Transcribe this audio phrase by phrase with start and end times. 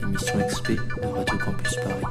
[0.00, 2.04] L'émission XP de Radio Campus Paris.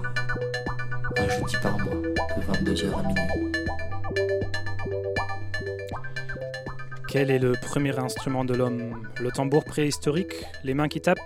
[1.62, 3.52] Par mois, de 22h à minuit.
[7.08, 9.08] Quel est le premier instrument de l'homme?
[9.20, 10.34] Le tambour préhistorique?
[10.64, 11.20] Les mains qui tapent?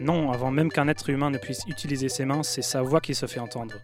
[0.00, 3.14] Non, avant même qu'un être humain ne puisse utiliser ses mains, c'est sa voix qui
[3.14, 3.74] se fait entendre.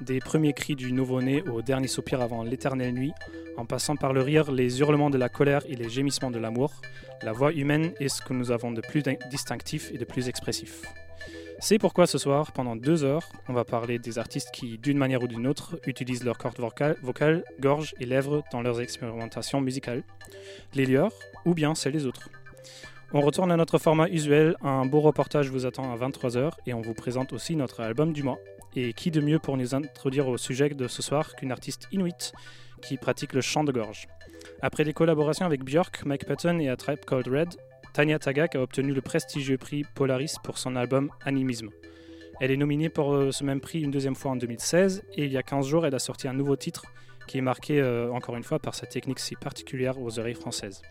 [0.00, 3.12] Des premiers cris du nouveau-né au dernier soupir avant l'éternelle nuit,
[3.56, 6.72] en passant par le rire, les hurlements de la colère et les gémissements de l'amour,
[7.22, 10.82] la voix humaine est ce que nous avons de plus distinctif et de plus expressif.
[11.58, 15.24] C'est pourquoi ce soir, pendant deux heures, on va parler des artistes qui, d'une manière
[15.24, 20.04] ou d'une autre, utilisent leurs cordes vocales, gorge et lèvres dans leurs expérimentations musicales,
[20.74, 21.12] les leurs
[21.44, 22.30] ou bien celles des autres.
[23.12, 26.82] On retourne à notre format usuel, un beau reportage vous attend à 23h et on
[26.82, 28.38] vous présente aussi notre album du mois.
[28.80, 32.32] Et qui de mieux pour nous introduire au sujet de ce soir qu'une artiste inuit
[32.80, 34.06] qui pratique le chant de gorge?
[34.62, 37.56] Après des collaborations avec Björk, Mike Patton et A Tribe Called Red,
[37.92, 41.70] Tanya Tagak a obtenu le prestigieux prix Polaris pour son album Animisme.
[42.40, 45.32] Elle est nominée pour euh, ce même prix une deuxième fois en 2016 et il
[45.32, 46.84] y a 15 jours, elle a sorti un nouveau titre
[47.26, 50.82] qui est marqué euh, encore une fois par sa technique si particulière aux oreilles françaises.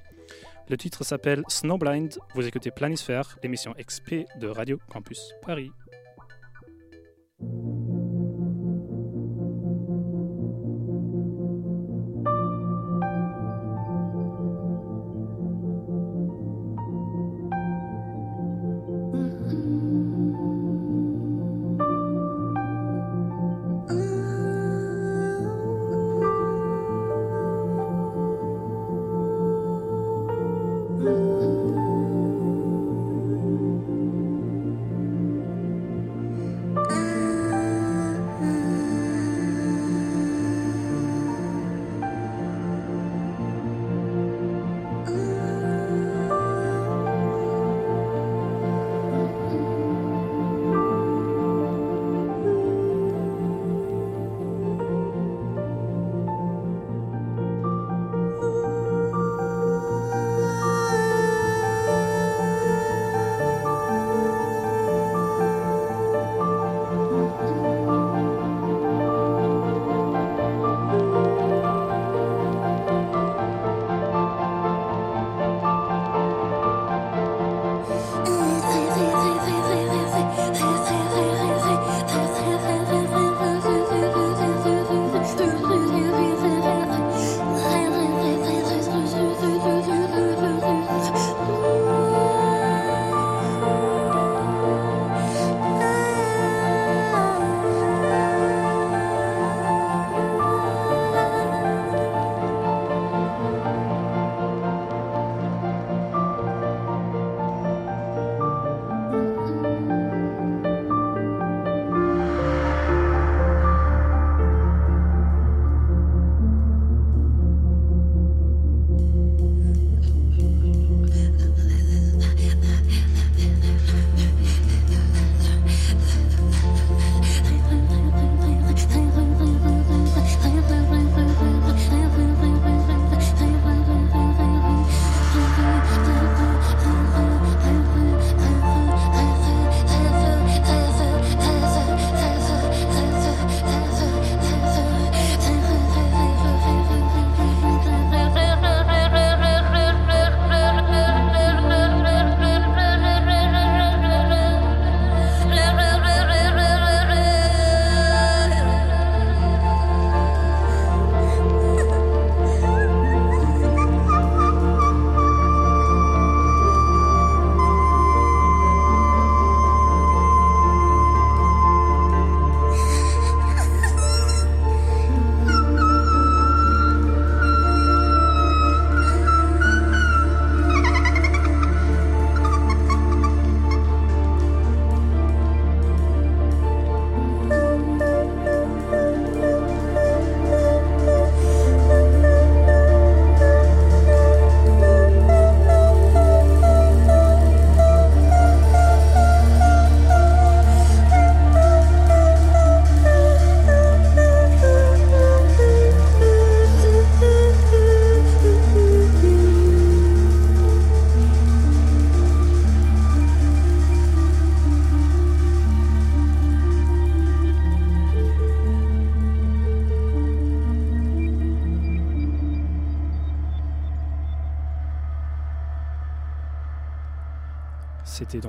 [0.67, 2.19] Le titre s'appelle Snowblind.
[2.35, 5.71] Vous écoutez Planisphère, l'émission XP de Radio Campus Paris.
[7.39, 7.86] C'était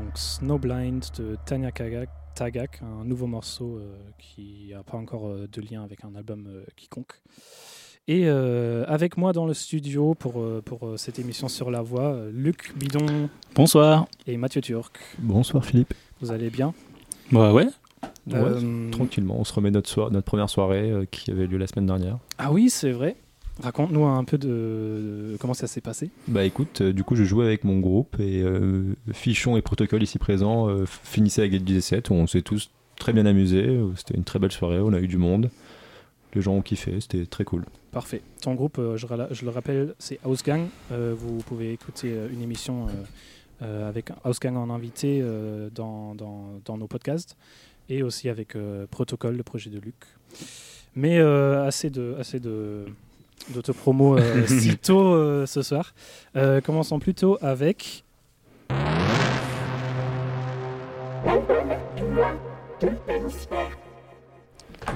[0.09, 5.47] donc Snowblind de Tanya Tagak, Tagak un nouveau morceau euh, qui n'a pas encore euh,
[5.53, 7.21] de lien avec un album euh, quiconque.
[8.11, 13.29] Et avec moi dans le studio pour, pour cette émission sur la voix, Luc Bidon.
[13.55, 14.07] Bonsoir.
[14.27, 14.99] Et Mathieu Turc.
[15.19, 15.93] Bonsoir Philippe.
[16.23, 16.73] Vous allez bien?
[17.31, 17.67] Bah ouais.
[18.93, 22.17] tranquillement, on se remet notre, notre première soirée qui avait lieu la semaine dernière.
[22.39, 23.15] Ah oui, c'est vrai.
[23.61, 26.11] Raconte-nous un peu de, comment ça s'est passé.
[26.29, 30.03] Bah écoute, euh, du coup je jouais avec mon groupe et euh, Fichon et Protocole
[30.03, 33.81] ici présents euh, finissaient à Gate 17 où on s'est tous très bien amusés.
[33.97, 35.51] C'était une très belle soirée, on a eu du monde.
[36.35, 37.65] Les gens ont kiffé, c'était très cool.
[37.91, 38.23] Parfait.
[38.43, 40.67] Ton groupe, je, je, le rappelle, c'est Gang.
[40.91, 42.87] vous pouvez écouter une émission
[43.61, 44.13] avec
[44.43, 45.25] Gang en invité
[45.75, 47.37] dans, dans, dans, nos podcasts
[47.89, 48.57] et aussi avec
[48.91, 49.97] Protocole, le projet de Luc.
[50.95, 52.15] Mais assez de...
[52.21, 52.85] Assez de
[53.51, 55.95] d'autopromo euh, si tôt euh, ce soir.
[56.37, 58.05] Euh, commençons plutôt avec.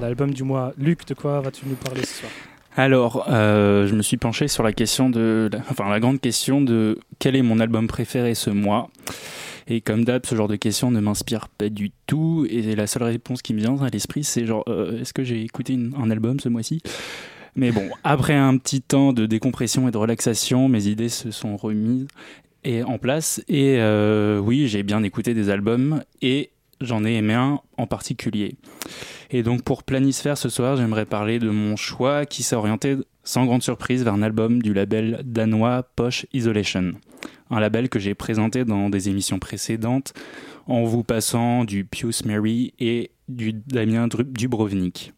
[0.00, 0.72] L'album du mois.
[0.78, 2.32] Luc, de quoi vas-tu nous parler ce soir?
[2.74, 7.36] Alors, je me suis penché sur la question de, enfin la grande question de quel
[7.36, 8.88] est mon album préféré ce mois.
[9.68, 12.46] Et comme d'hab, ce genre de question ne m'inspire pas du tout.
[12.48, 14.64] Et la seule réponse qui me vient à l'esprit, c'est genre,
[14.98, 16.82] est-ce que j'ai écouté un album ce mois-ci?
[17.54, 21.56] Mais bon, après un petit temps de décompression et de relaxation, mes idées se sont
[21.56, 22.06] remises
[22.64, 23.42] et en place.
[23.48, 26.50] Et euh, oui, j'ai bien écouté des albums et
[26.80, 28.56] j'en ai aimé un en particulier.
[29.30, 33.44] Et donc pour Planisphère ce soir, j'aimerais parler de mon choix qui s'est orienté sans
[33.44, 36.92] grande surprise vers un album du label danois Posh Isolation.
[37.50, 40.14] Un label que j'ai présenté dans des émissions précédentes
[40.66, 45.12] en vous passant du Pius Mary et du Damien Dubrovnik.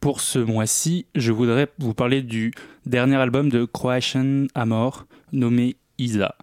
[0.00, 2.54] Pour ce mois-ci, je voudrais vous parler du
[2.86, 6.36] dernier album de Croatian Amor nommé Isa.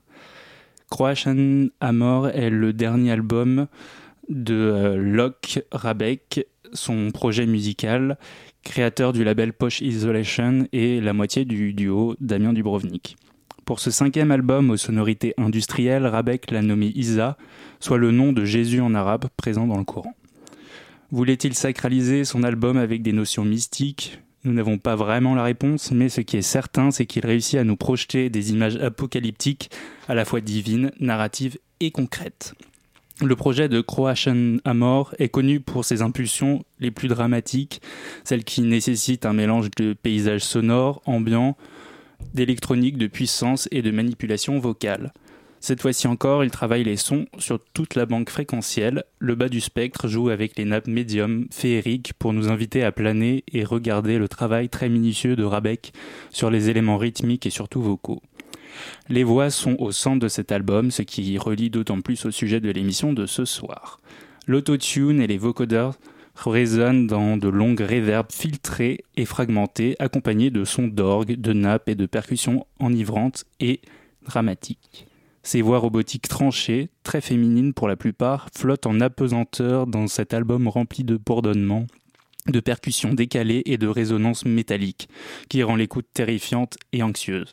[0.91, 3.65] Croatian Amor est le dernier album
[4.29, 8.19] de euh, Locke Rabeck, son projet musical,
[8.63, 13.17] créateur du label Posh Isolation et la moitié du duo Damien Dubrovnik.
[13.65, 17.37] Pour ce cinquième album aux sonorités industrielles, Rabeck l'a nommé Isa,
[17.79, 20.13] soit le nom de Jésus en arabe présent dans le Coran.
[21.11, 24.19] Voulait-il sacraliser son album avec des notions mystiques?
[24.45, 27.65] Nous n'avons pas vraiment la réponse, mais ce qui est certain, c'est qu'il réussit à
[27.65, 29.69] nous projeter des images apocalyptiques,
[30.07, 32.53] à la fois divines, narratives et concrètes.
[33.19, 37.81] Le projet de Croatian Amor est connu pour ses impulsions les plus dramatiques,
[38.23, 41.57] celles qui nécessitent un mélange de paysages sonores, ambiants,
[42.33, 45.11] d'électronique, de puissance et de manipulation vocale.
[45.63, 49.03] Cette fois-ci encore, il travaille les sons sur toute la banque fréquentielle.
[49.19, 53.43] Le bas du spectre joue avec les nappes médium féeriques pour nous inviter à planer
[53.47, 55.93] et regarder le travail très minutieux de Rabeck
[56.31, 58.23] sur les éléments rythmiques et surtout vocaux.
[59.07, 62.59] Les voix sont au centre de cet album, ce qui relie d'autant plus au sujet
[62.59, 63.99] de l'émission de ce soir.
[64.47, 65.93] L'autotune et les vocodeurs
[66.35, 71.95] résonnent dans de longues réverbes filtrées et fragmentées, accompagnées de sons d'orgue, de nappes et
[71.95, 73.79] de percussions enivrantes et
[74.25, 75.05] dramatiques.
[75.43, 80.67] Ces voix robotiques tranchées, très féminines pour la plupart, flottent en apesanteur dans cet album
[80.67, 81.87] rempli de bourdonnements,
[82.47, 85.09] de percussions décalées et de résonances métalliques,
[85.49, 87.51] qui rend l'écoute terrifiante et anxieuse.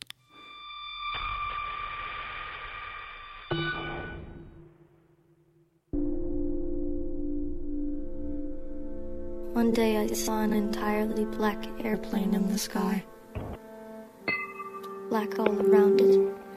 [15.11, 16.48] Black all around it.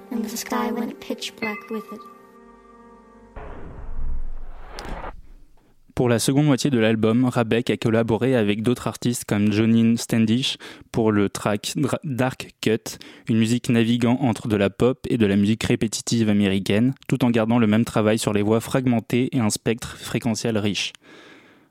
[5.96, 10.58] Pour la seconde moitié de l'album, Rabeck a collaboré avec d'autres artistes comme Jonin Standish
[10.92, 12.98] pour le track Dark Cut,
[13.30, 17.30] une musique naviguant entre de la pop et de la musique répétitive américaine, tout en
[17.30, 20.92] gardant le même travail sur les voix fragmentées et un spectre fréquentiel riche.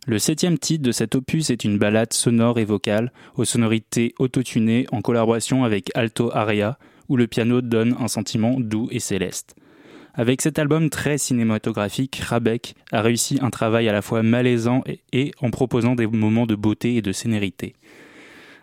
[0.06, 4.86] Le septième titre de cet opus est une ballade sonore et vocale, aux sonorités autotunées
[4.92, 6.78] en collaboration avec Alto Aria,
[7.10, 9.54] où le piano donne un sentiment doux et céleste.
[10.14, 15.32] Avec cet album très cinématographique, Rabeck a réussi un travail à la fois malaisant et,
[15.40, 17.74] en proposant des moments de beauté et de sénérité.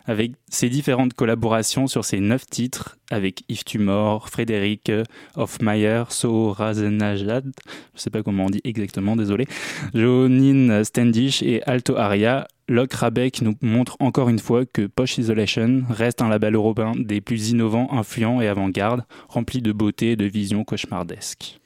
[0.07, 4.91] Avec ses différentes collaborations sur ces neuf titres, avec Yves Tumor, Frédéric
[5.35, 9.45] Hofmeyer, So Razenajad, je ne sais pas comment on dit exactement, désolé,
[9.93, 15.83] Jonin Standish et Alto Aria, Locke Rabeck nous montre encore une fois que Posh Isolation
[15.89, 20.25] reste un label européen des plus innovants, influents et avant-garde, rempli de beauté et de
[20.25, 21.59] visions cauchemardesques.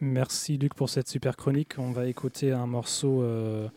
[0.00, 1.74] Merci Luc pour cette super chronique.
[1.78, 3.68] On va écouter un morceau euh,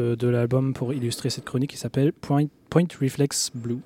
[0.00, 3.80] de, l'album pour illustrer cette chronique qui s'appelle Point, Point Reflex Blue.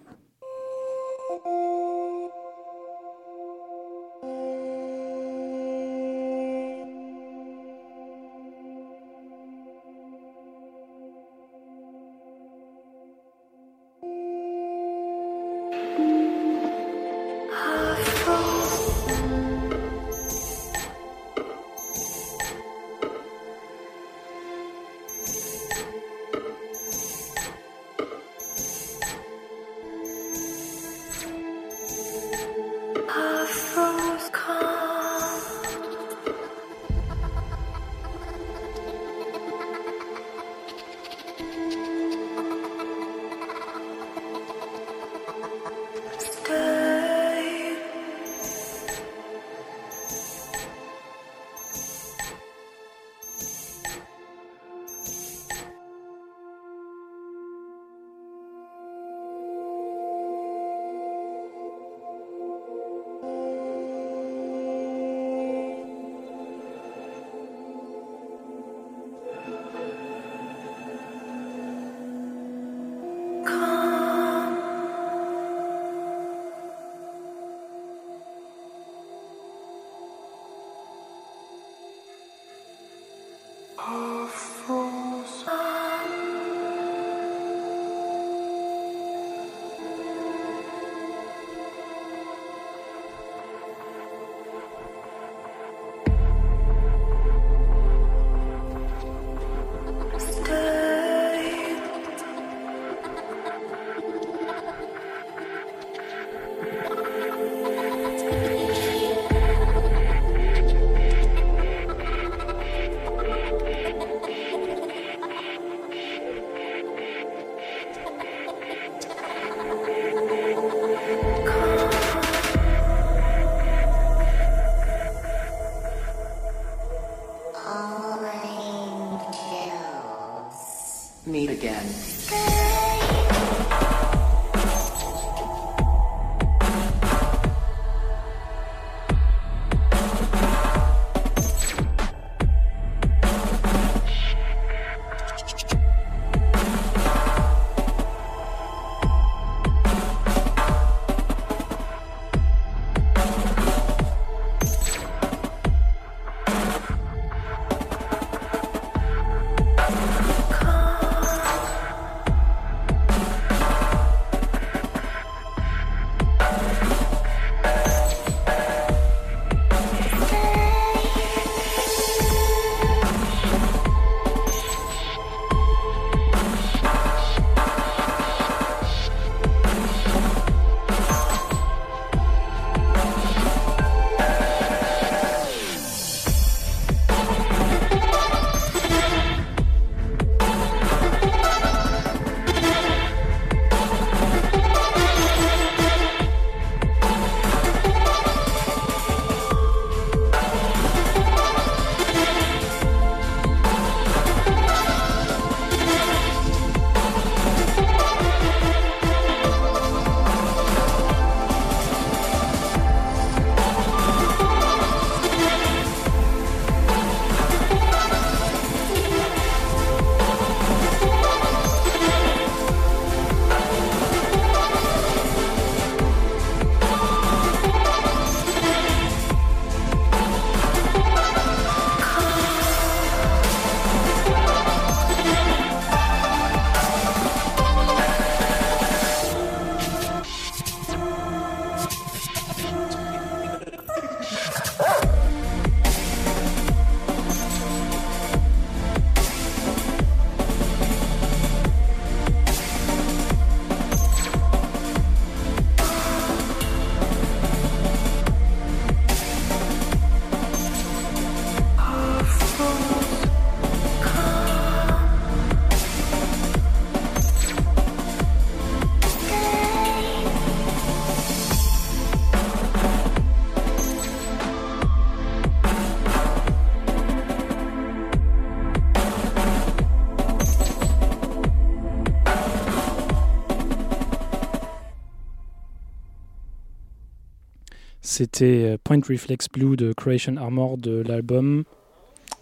[288.18, 291.62] C'était euh, Point Reflex Blue de Creation Armor de l'album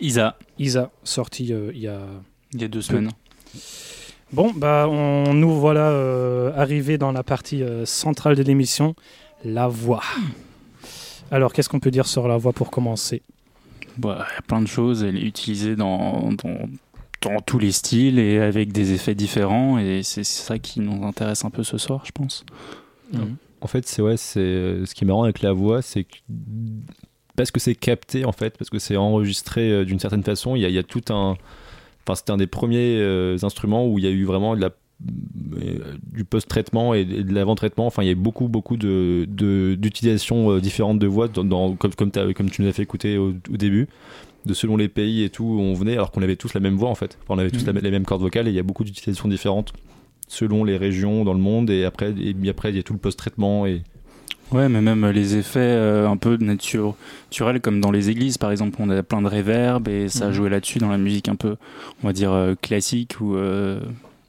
[0.01, 2.01] Isa, Isa, sorti euh, il y a
[2.55, 3.11] il y a deux semaines.
[4.33, 8.95] Bon, bah, on nous voilà euh, arrivés dans la partie euh, centrale de l'émission,
[9.45, 10.01] la voix.
[11.31, 13.21] Alors, qu'est-ce qu'on peut dire sur la voix pour commencer?
[13.99, 15.05] Bah, il y a plein de choses.
[15.05, 16.71] Elle est utilisée dans, dans,
[17.21, 19.79] dans tous les styles et avec des effets différents.
[19.79, 22.47] Et c'est ça qui nous intéresse un peu ce soir, je pense.
[23.67, 26.15] En fait, c'est ouais, c'est euh, ce qui est marrant avec la voix, c'est que
[27.35, 30.63] parce que c'est capté en fait, parce que c'est enregistré euh, d'une certaine façon, il
[30.63, 31.37] y, a- il y a tout un.
[32.07, 34.71] Enfin, c'était un des premiers euh, instruments où il y a eu vraiment de la
[35.01, 37.87] du post-traitement et de l'avant-traitement.
[37.87, 39.27] Enfin, il y a eu beaucoup, beaucoup de,
[39.75, 42.11] d'utilisations différentes de voix, dans, dans- comme, comme,
[42.51, 43.89] tu nous as fait écouter au, au début,
[44.47, 46.77] de selon les pays et tout où on venait, alors qu'on avait tous la même
[46.77, 47.19] voix en fait.
[47.25, 49.29] Enfin, on avait tous la- les mêmes cordes vocales et il y a beaucoup d'utilisations
[49.29, 49.73] différentes
[50.29, 51.71] selon les régions dans le monde.
[51.71, 53.83] Et après, et après il y a tout le post-traitement et
[54.53, 56.95] Ouais, mais même les effets euh, un peu nature-
[57.33, 60.33] naturels, comme dans les églises, par exemple, on a plein de réverb et ça Mhm.
[60.33, 61.57] jouait là-dessus dans la musique un peu,
[62.05, 63.81] on va dire, euh, classique ou euh,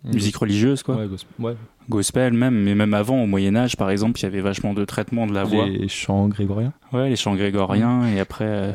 [0.04, 0.96] musique religieuse, quoi.
[0.96, 1.54] Ouais, gosp- ouais.
[1.88, 5.28] Gospel même, mais même avant, au Moyen-Âge, par exemple, il y avait vachement de traitement
[5.28, 5.68] de la voix.
[5.68, 6.74] Les chants grégoriens.
[6.94, 8.74] Ouais, les chants grégoriens et après.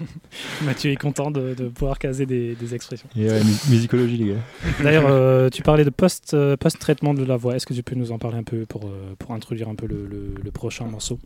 [0.00, 0.04] Euh,
[0.64, 3.08] Mathieu est content de, de pouvoir caser des, des expressions.
[3.16, 4.40] Et ouais, mu- musicologie, les gars.
[4.82, 7.56] D'ailleurs, euh, tu parlais de post, euh, post-traitement de la voix.
[7.56, 9.86] Est-ce que tu peux nous en parler un peu pour, euh, pour introduire un peu
[9.86, 11.18] le, le- le prochain morceau?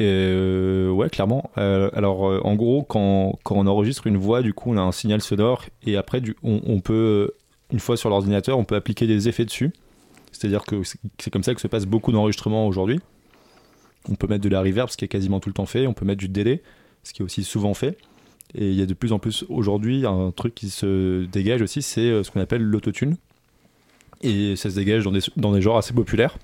[0.00, 1.50] Euh, ouais, clairement.
[1.58, 4.80] Euh, alors, euh, en gros, quand, quand on enregistre une voix, du coup, on a
[4.80, 7.34] un signal sonore et après, du, on, on peut, euh,
[7.72, 9.72] une fois sur l'ordinateur, on peut appliquer des effets dessus.
[10.32, 12.98] C'est-à-dire que c'est c'est comme ça que se passe beaucoup d'enregistrements aujourd'hui.
[14.08, 15.86] On peut mettre de la reverb, ce qui est quasiment tout le temps fait.
[15.86, 16.62] On peut mettre du délai,
[17.02, 17.98] ce qui est aussi souvent fait.
[18.54, 21.82] Et il y a de plus en plus aujourd'hui un truc qui se dégage aussi,
[21.82, 23.16] c'est euh, ce qu'on appelle l'autotune.
[24.22, 26.36] Et ça se dégage dans des, dans des genres assez populaires.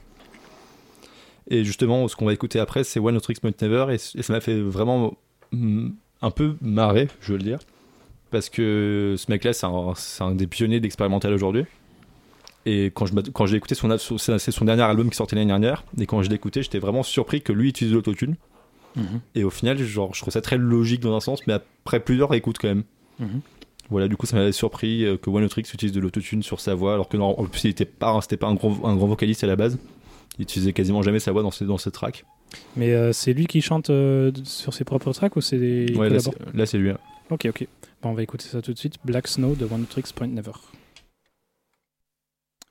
[1.48, 4.40] Et justement, ce qu'on va écouter après, c'est One Tricks Point Never, et, ça m'a
[4.40, 5.16] fait vraiment
[5.52, 5.90] mm,
[6.22, 7.58] un peu marrer, je veux le dire,
[8.30, 11.64] parce que ce mec-là, c'est un, un des pionniers de l'expérimental aujourd'hui.
[12.64, 16.06] Et quand je quand j'ai écouté son, son dernier album qui sortait l'année dernière, et
[16.06, 18.34] quand je l'ai écouté, j'étais vraiment surpris que lui utilise l'autotune.
[19.34, 22.32] Et au final, genre, je trouve ça très logique dans un sens, mais après plusieurs
[22.34, 22.84] écoutes quand même.
[23.18, 23.40] Mhm.
[23.90, 26.74] Voilà, du coup, ça m'avait surpris euh, que One Tricks utilise de l'autotune sur sa
[26.74, 29.06] voix, alors que non, en plus, il était pas, c'était pas un grand, un grand
[29.06, 29.78] vocaliste à la base.
[30.38, 32.24] Il utilisait quasiment jamais sa voix dans ses, dans ses tracks.
[32.76, 36.08] Mais euh, c'est lui qui chante euh, sur ses propres tracks ou c'est des Ouais,
[36.10, 36.18] là,
[36.66, 36.90] c'est- lui.
[36.90, 36.98] hein.
[37.30, 37.66] Ok, ok.
[38.02, 38.96] Bon, on va écouter ça tout de suite.
[39.04, 40.52] Black Snow de One Tricks Point Never.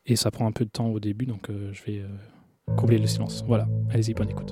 [0.05, 2.03] Et ça prend un peu de temps au début, donc euh, je vais
[2.77, 3.43] combler le silence.
[3.47, 4.51] Voilà, allez-y, bonne écoute.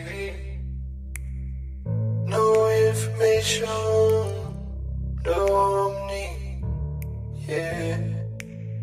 [2.31, 3.67] No information,
[5.25, 6.63] no omni.
[7.45, 7.97] Yeah,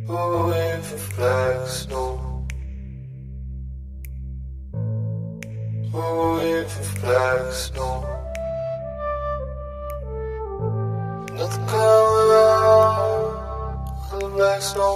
[0.07, 2.47] a wave of black snow.
[5.95, 5.97] A
[6.35, 7.95] wave of black snow.
[11.33, 13.33] Nothing coming out
[14.13, 14.95] of the black snow.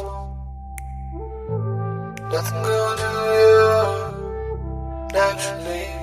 [2.31, 6.02] Nothing gonna do naturally.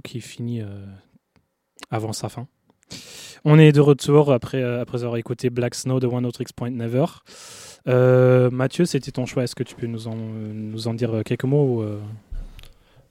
[0.00, 0.84] Qui finit euh,
[1.90, 2.46] avant sa fin.
[3.44, 6.70] On est de retour après, euh, après avoir écouté Black Snow de One Tricks Point
[6.70, 7.06] Never.
[7.86, 9.44] Euh, Mathieu, c'était ton choix.
[9.44, 11.84] Est-ce que tu peux nous en, nous en dire quelques mots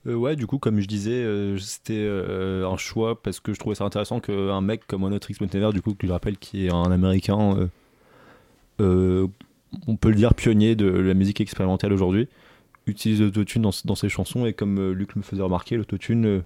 [0.06, 1.24] ou, ouais, du coup, comme je disais,
[1.58, 5.72] c'était un choix parce que je trouvais ça intéressant qu'un mec comme One Tricks Never,
[5.72, 7.70] du coup, que je rappelle, qui est un américain,
[8.80, 12.28] on peut le dire pionnier de la musique expérimentale aujourd'hui,
[12.86, 14.44] utilise l'autotune dans, dans ses chansons.
[14.44, 16.42] Et comme Luc me faisait remarquer, l'autotune,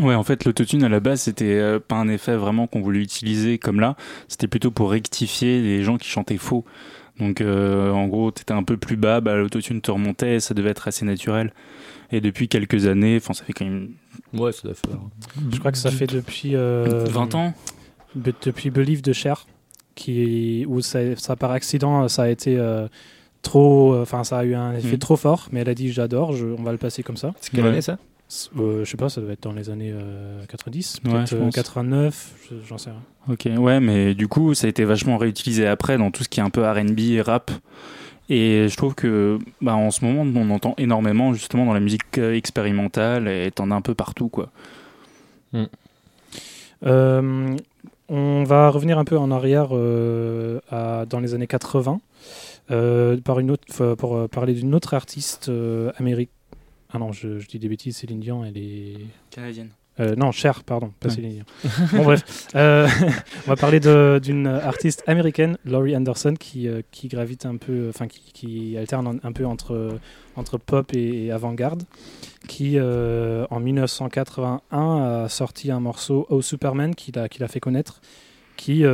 [0.00, 3.00] Ouais, en fait, l'autotune à la base, c'était euh, pas un effet vraiment qu'on voulait
[3.00, 3.96] utiliser comme là.
[4.28, 6.64] C'était plutôt pour rectifier les gens qui chantaient faux.
[7.18, 10.70] Donc, euh, en gros, t'étais un peu plus bas, bah, l'autotune te remontait, ça devait
[10.70, 11.52] être assez naturel.
[12.12, 13.90] Et depuis quelques années, enfin, ça fait quand même
[14.34, 14.98] ouais, ça doit faire.
[15.52, 16.54] Je crois que ça fait depuis.
[16.56, 17.54] euh, 20 ans.
[18.14, 19.46] depuis Believe de Cher,
[19.94, 22.86] qui, où ça, ça, par accident, ça a été euh,
[23.42, 23.96] trop.
[24.00, 24.98] Enfin, ça a eu un effet Mhm.
[24.98, 27.32] trop fort, mais elle a dit j'adore, on va le passer comme ça.
[27.40, 27.70] C'est quelle Ouais.
[27.70, 27.98] année ça?
[28.56, 31.36] Euh, je sais pas, ça doit être dans les années euh, 90, Ouais, peut-être je
[31.36, 31.54] euh, pense.
[31.54, 33.02] 89, je- j'en sais rien.
[33.28, 36.38] Ok, ouais, mais du coup, ça a été vachement réutilisé après dans tout ce qui
[36.40, 37.50] est un peu RB et rap.
[38.28, 42.18] Et je trouve que, bah, en ce moment, on entend énormément justement dans la musique
[42.18, 44.50] euh, expérimentale et t'en as un peu partout, quoi.
[46.86, 47.56] Euh,
[48.08, 52.00] on va revenir un peu en arrière euh, à- dans les années 80
[52.70, 56.32] euh, par une autre, pour euh, parler d'une autre artiste euh, américaine.
[56.92, 58.96] Ah non, je, je dis des bêtises, Céline Dion, elle est.
[59.30, 59.70] Canadienne.
[59.98, 61.14] Euh, non, Cher, pardon, pas Ouais.
[61.14, 61.44] Céline Dion.
[61.92, 62.48] bon, bref.
[62.54, 62.88] Euh,
[63.46, 68.06] on va parler d'une artiste américaine, Laurie Anderson, qui, euh, qui gravite un peu, enfin,
[68.08, 69.98] qui, qui alterne un, un peu entre,
[70.36, 71.82] entre pop et, et avant-garde,
[72.48, 78.00] qui, euh, en 1981, a sorti un morceau Oh Superman qui l'a, fait connaître,
[78.56, 78.84] qui,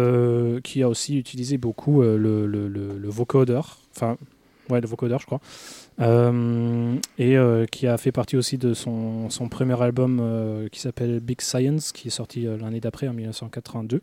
[0.65, 4.17] qui a aussi utilisé beaucoup le, le, le, le vocodeur, enfin,
[4.71, 5.41] ouais, le vocodeur, je crois.
[6.01, 11.21] Euh, et euh, qui a fait partie aussi de son, premier album euh, qui s'appelle
[11.21, 14.01] Big Science, qui est sorti l'année d'après, en 1982.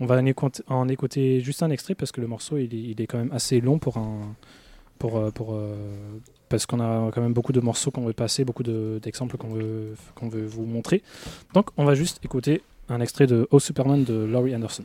[0.00, 0.20] On va
[0.68, 3.78] en écouter, juste un extrait parce que le morceau il est, quand même assez long
[3.78, 3.98] pour.
[4.98, 5.22] Pour,
[6.48, 9.48] parce qu'on a quand même beaucoup de morceaux qu'on veut passer, beaucoup de- d'exemples qu'on
[9.48, 11.02] veut, qu'on veut vous montrer.
[11.52, 14.84] Donc on va juste écouter un extrait de Oh Superman de Laurie Anderson.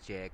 [0.00, 0.32] check.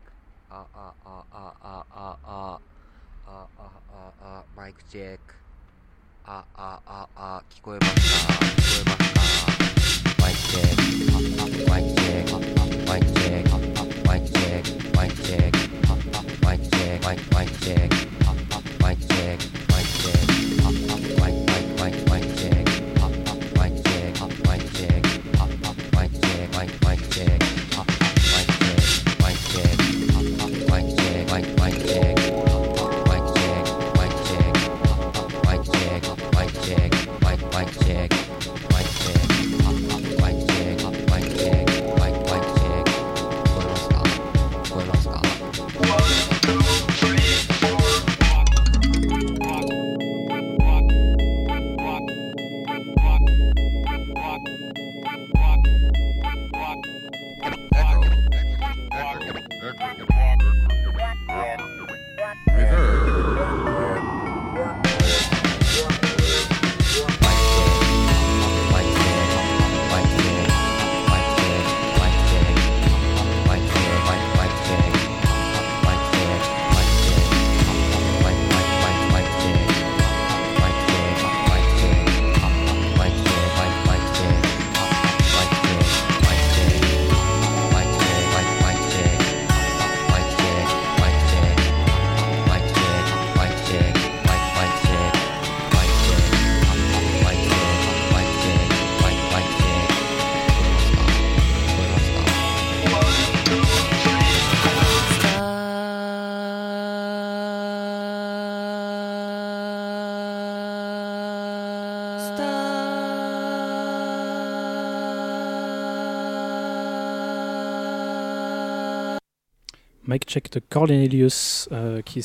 [120.09, 122.25] Mike Check de Cornelius euh, qui,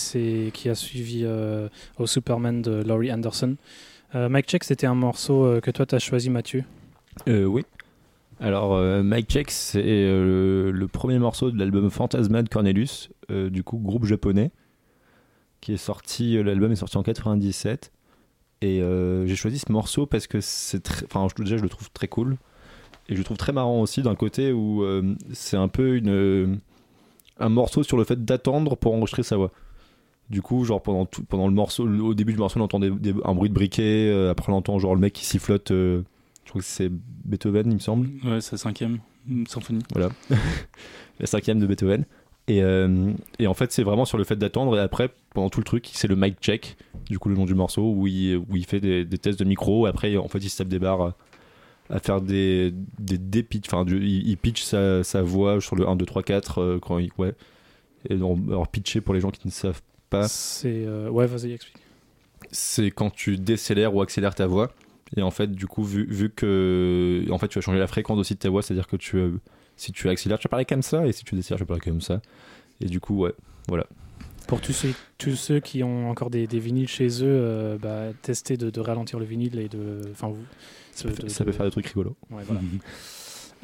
[0.53, 1.67] qui a suivi euh,
[1.99, 3.57] au Superman de Laurie Anderson.
[4.15, 6.63] Euh, Mike Check, c'était un morceau euh, que toi tu as choisi, Mathieu?
[7.27, 7.65] Oui.
[8.39, 14.05] Alors, Mike Check, c'est le, premier morceau de l'album Phantasma de Cornelius, du coup, groupe
[14.05, 14.51] japonais,
[15.61, 17.91] qui est sorti, l'album est sorti en 97.
[18.61, 18.81] Et
[19.25, 21.05] j'ai choisi ce morceau parce que c'est très.
[21.05, 22.37] Enfin, déjà, je le trouve très cool.
[23.07, 24.83] Et je le trouve très marrant aussi d'un côté où
[25.31, 26.59] c'est un peu une,
[27.39, 29.51] un morceau sur le fait d'attendre pour enregistrer sa voix.
[30.29, 32.89] Du coup, genre pendant, tout, pendant le morceau, au début du morceau, on entend des-
[32.91, 34.09] des- un bruit de briquet.
[34.09, 35.71] euh, après, on entend genre le mec qui sifflote.
[35.71, 36.01] euh,
[36.45, 38.07] je crois que c'est Beethoven, il me semble.
[38.25, 38.99] Ouais, c'est la cinquième
[39.47, 39.83] symphonie.
[39.93, 40.09] Voilà.
[41.19, 42.05] la cinquième de Beethoven.
[42.47, 44.75] Et, euh, et en fait, c'est vraiment sur le fait d'attendre.
[44.77, 46.77] Et après, pendant tout le truc, c'est le mic check,
[47.09, 49.45] du coup, le nom du morceau, où il, où il fait des, des tests de
[49.45, 49.85] micro.
[49.85, 51.13] Après, en fait, il se tape des barres
[51.89, 53.65] à, faire des, des, des pitch.
[53.67, 56.59] Enfin, du- il, il pitch sa, sa voix sur le 1, 2, 3, 4.
[56.61, 57.33] euh, quand il, ouais.
[58.09, 61.53] Et donc, alors, pitcher, pour les gens qui ne savent pas, C'est euh, ouais, vas-y,
[61.53, 61.77] explique.
[62.51, 64.71] c'est quand tu décélères ou accélères ta voix.
[65.15, 68.17] Et en fait, du coup, vu, vu que en fait, tu vas changer la fréquence
[68.17, 69.31] aussi de ta voix, c'est-à-dire que tu, euh,
[69.77, 71.81] si tu accélères, tu vas parler comme ça, et si tu décélères, tu vas parler
[71.81, 72.19] comme ça.
[72.81, 73.33] Et du coup, ouais,
[73.67, 73.85] voilà.
[74.47, 78.07] Pour tous ceux, tous ceux qui ont encore des, des vinyles chez eux, euh, bah,
[78.23, 80.01] testez de, de ralentir le vinyle et de.
[80.11, 80.43] Enfin, vous.
[80.93, 82.15] Ça, peut, de- ça de- peut faire des trucs rigolos.
[82.31, 82.61] Ouais, voilà.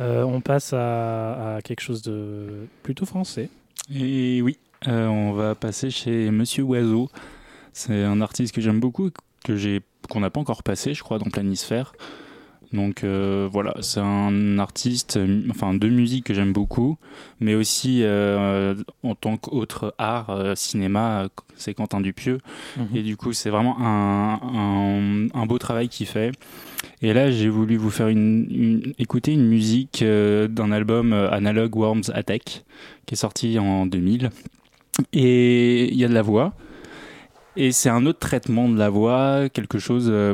[0.01, 3.49] Euh, on passe à, à quelque chose de plutôt français.
[3.93, 7.09] Et oui, euh, on va passer chez Monsieur Oiseau.
[7.73, 9.09] C'est un artiste que j'aime beaucoup,
[9.43, 11.91] que j'ai, qu'on n'a pas encore passé, je crois, dans Planisphère.
[12.71, 16.97] Donc euh, voilà, c'est un artiste, enfin de musique que j'aime beaucoup,
[17.41, 22.39] mais aussi euh, en tant qu'autre art, euh, cinéma, c'est Quentin Dupieux.
[22.95, 26.31] Et du coup, c'est vraiment un, un, un beau travail qu'il fait.
[27.01, 31.75] Et là, j'ai voulu vous faire une, écouter une musique euh, d'un album euh, Analog
[31.75, 32.65] Worms Attack
[33.05, 34.29] qui est sorti en 2000.
[35.13, 36.53] Et il y a de la voix.
[37.55, 40.33] Et c'est un autre traitement de la voix, quelque chose euh,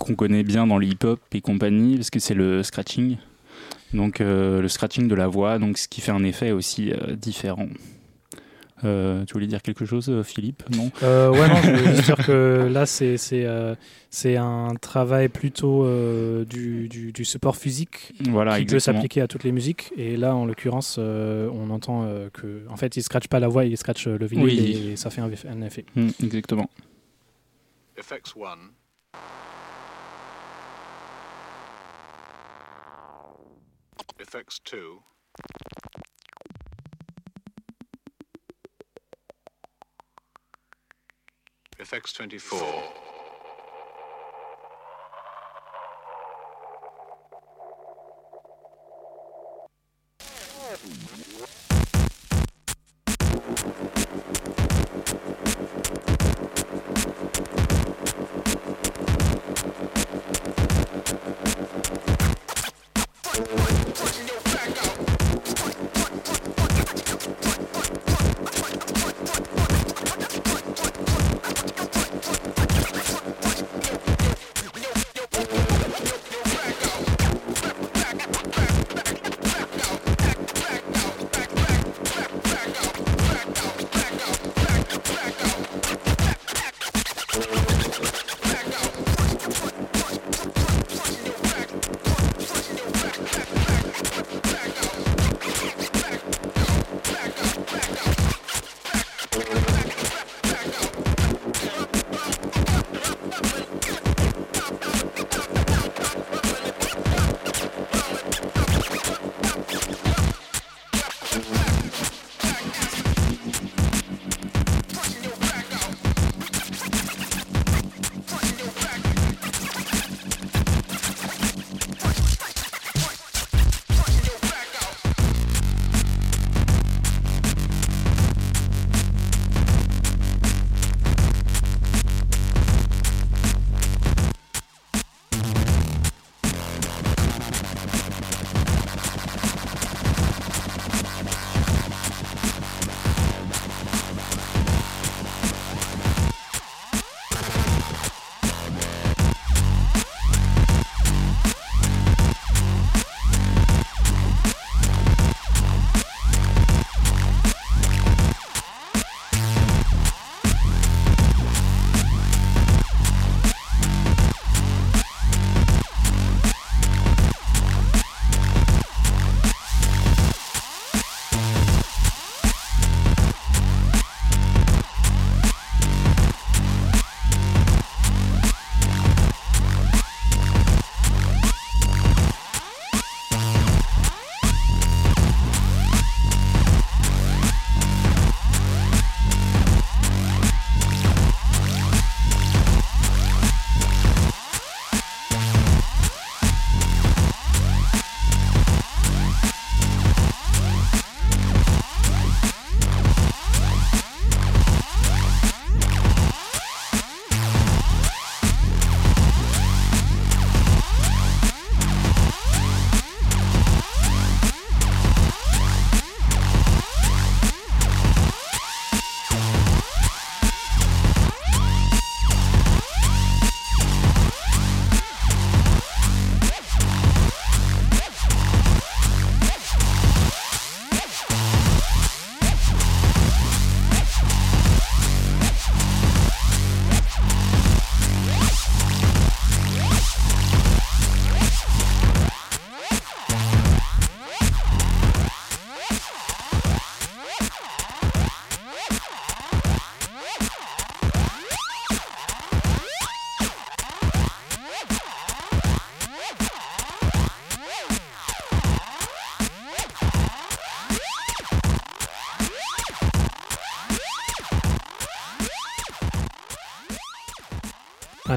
[0.00, 3.16] qu'on connaît bien dans le hip-hop et compagnie, parce que c'est le scratching.
[3.94, 7.66] Donc le scratching de la voix, donc ce qui fait un effet aussi différent.
[8.84, 10.62] Euh, tu voulais dire quelque chose, euh, Philippe?
[10.76, 13.74] Non Euh, ouais, non, je voulais juste dire que là, c'est c'est euh,
[14.10, 18.96] c'est un travail plutôt euh, du, du, du support physique Voilà, qui peut exactement.
[18.98, 19.92] s'appliquer à toutes les musiques.
[19.96, 23.48] Et là, en l'occurrence, euh, on entend euh, que, en fait, il scratch pas la
[23.48, 24.90] voix, il scratch euh, le vinyle Oui.
[24.92, 25.84] et, ça fait un effet.
[25.94, 26.68] Mm, exactement.
[27.96, 29.20] Effects 1.
[34.20, 34.78] Effects 2.
[41.80, 43.10] FX24.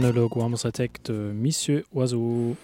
[0.03, 2.57] monologue, ou à Tech de Monsieur Oiseau.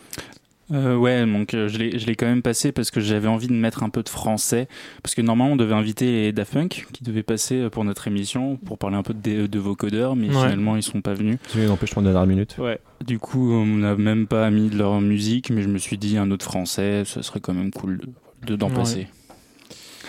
[0.72, 3.82] Euh, ouais, donc euh, je l'ai quand même passé parce que j'avais envie de mettre
[3.82, 4.68] un peu de français.
[5.02, 8.08] Parce que normalement, on devait inviter les Daft Punk qui devaient passer euh, pour notre
[8.08, 11.38] émission pour parler un peu de, euh, vos codeurs, mais finalement, ils sont pas venus.
[11.56, 12.58] Ils ont en dernière minute.
[12.58, 12.80] Ouais.
[13.06, 16.18] Du coup, on n'a même pas mis de leur musique, mais je me suis dit,
[16.18, 18.02] un autre français, ce serait quand même cool
[18.46, 19.08] d'en de, de, passer.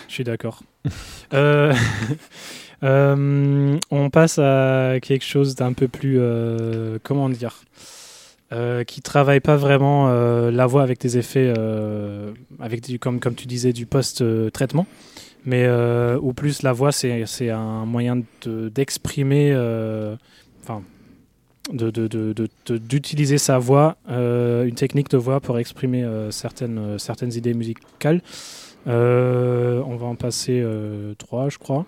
[0.09, 0.63] Je suis d'accord.
[2.83, 7.63] on passe à quelque chose d'un peu plus, euh, comment dire,
[8.53, 13.35] euh, qui travaille pas vraiment euh, la voix avec des effets, euh, avec comme, comme
[13.35, 14.87] tu disais, du post-traitement,
[15.45, 20.17] mais euh, ou plus la voix, c'est un moyen de- d'exprimer, euh,
[20.63, 20.83] enfin,
[21.73, 26.03] de- de- de- de- de- d'utiliser sa voix, euh, une technique de voix pour exprimer
[26.03, 28.21] euh, certaines, euh, certaines idées musicales.
[28.89, 31.85] Euh, on va en passer euh, trois, je crois.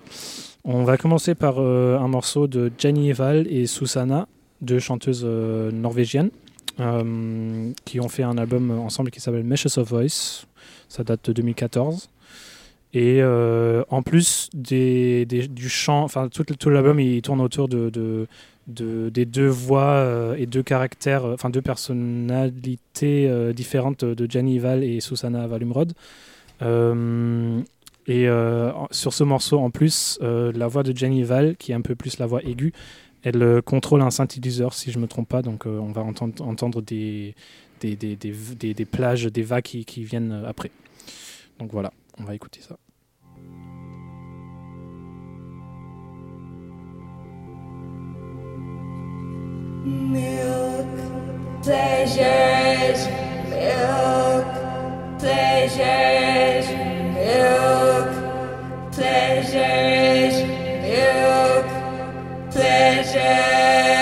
[0.65, 4.29] On va commencer par euh, un morceau de Jenny Eval et Susanna,
[4.61, 6.31] deux chanteuses euh, norvégiennes,
[6.81, 10.47] euh, qui ont fait un album ensemble qui s'appelle Meshes of Voice.
[10.89, 12.09] Ça date de 2014.
[12.95, 18.27] Et en plus des, du chant, enfin tout, tout l'album il tourne autour de, de-
[18.67, 25.01] de- des deux voix et deux caractères, enfin deux personnalités différentes de Jenny Val et
[25.01, 25.95] Susanna Valumrod.
[28.07, 31.75] Et euh, sur ce morceau, en plus, euh, la voix de Jenny Val, qui est
[31.75, 32.73] un peu plus la voix aiguë,
[33.23, 35.43] elle euh, contrôle un synthétiseur, si je me trompe pas.
[35.43, 37.35] Donc, on va entendre, des,
[37.81, 40.71] des, des, des, des- plages, des vagues qui, viennent après.
[41.59, 42.77] Donc voilà, on va écouter ça.
[58.93, 60.37] Pleasures,
[60.83, 61.67] milk,
[62.53, 64.02] Milk,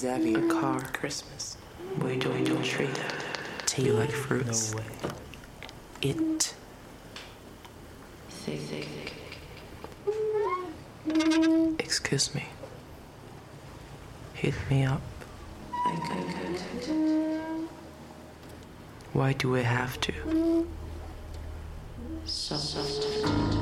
[0.00, 0.80] Zabby a car.
[0.94, 1.58] Christmas.
[2.02, 2.88] We do we do a tree.
[3.66, 3.82] Tea.
[3.82, 4.72] You like fruits?
[4.72, 4.84] No way.
[6.00, 6.54] It.
[11.78, 12.46] Excuse me.
[14.32, 15.02] Hit me up.
[19.12, 20.66] Why do we have to?
[22.24, 23.59] Soft.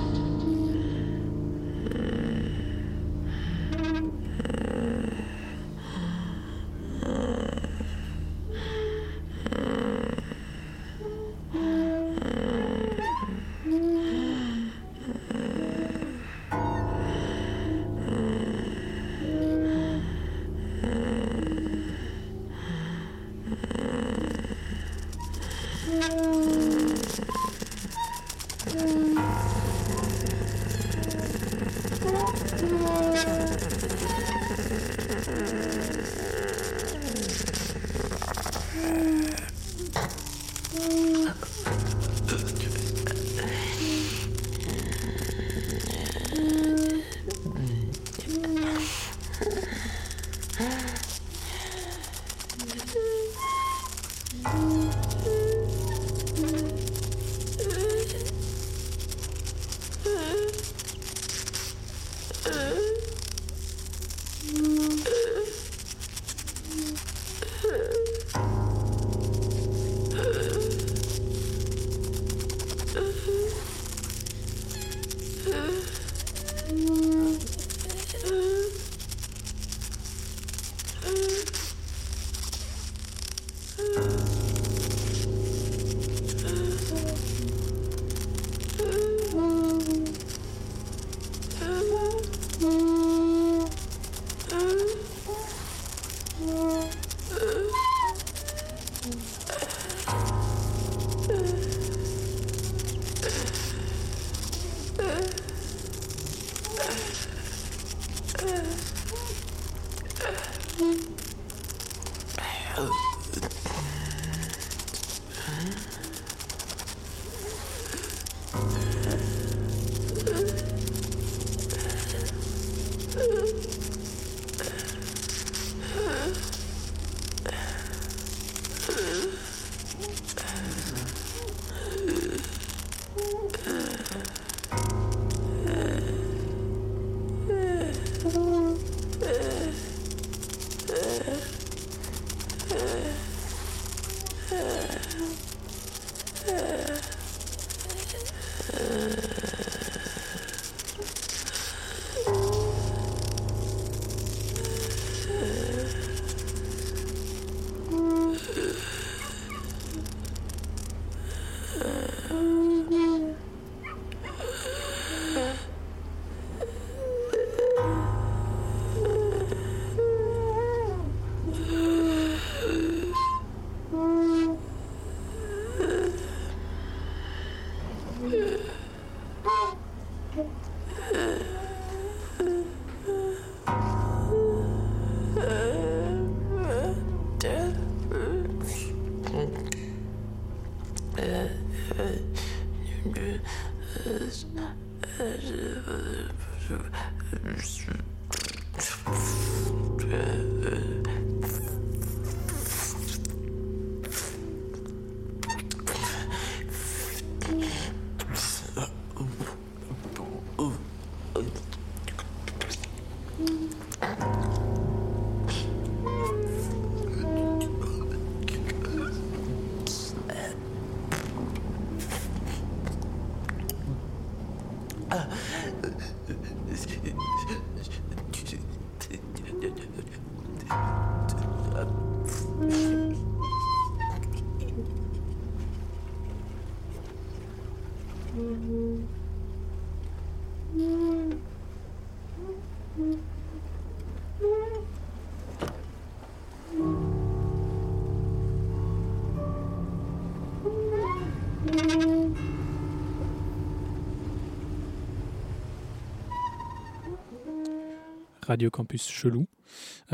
[258.49, 259.47] Radio Campus Chelou.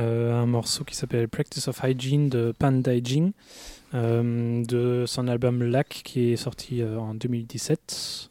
[0.01, 3.31] Euh, un morceau qui s'appelle Practice of Hygiene de Panda Jing,
[3.95, 8.31] euh, de son album Lac qui est sorti euh, en 2017.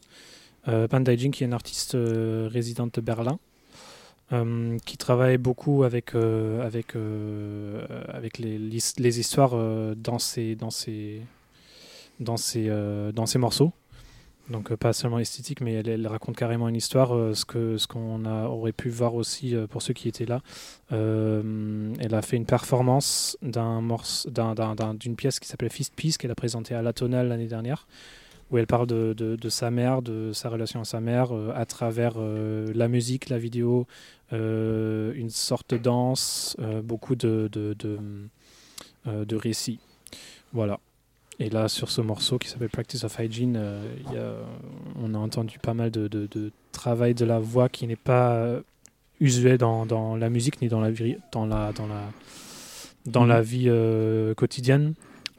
[0.68, 3.38] Euh, Panda Jing qui est une artiste résidente de Berlin.
[4.84, 6.94] qui travaille beaucoup avec, avec,
[8.08, 9.54] avec les, les histoires
[9.96, 11.22] dans, ses, dans, ses,
[12.20, 12.68] dans, ses,
[13.14, 13.72] dans ses morceaux.
[14.50, 17.86] Donc euh, pas seulement esthétique, mais elle, raconte carrément une histoire, euh, ce que ce
[17.86, 20.40] qu'on aurait pu voir aussi euh, pour ceux qui étaient là.
[20.90, 25.94] Elle a fait une performance d'un morce- d'un- d'un- d'un- d'une pièce qui s'appelle Fist
[25.94, 27.86] Piece qu'elle a présentée à la Tonale l'année dernière,
[28.50, 31.64] où elle parle de, de- de sa mère, de sa relation à sa mère, à
[31.64, 33.86] travers la musique, la vidéo,
[34.30, 37.74] une sorte de danse, beaucoup de, de,
[39.06, 39.78] de récits.
[40.52, 40.78] Voilà.
[41.40, 44.36] Et là, sur ce morceau qui s'appelle Practice of Hygiene, euh, il y a-
[45.02, 48.60] on a entendu pas mal de, de- de travail de la voix qui n'est pas
[49.20, 52.02] usuel dans, dans la musique ni dans la vie, dans la, dans la,
[53.06, 54.94] dans la vie euh, quotidienne.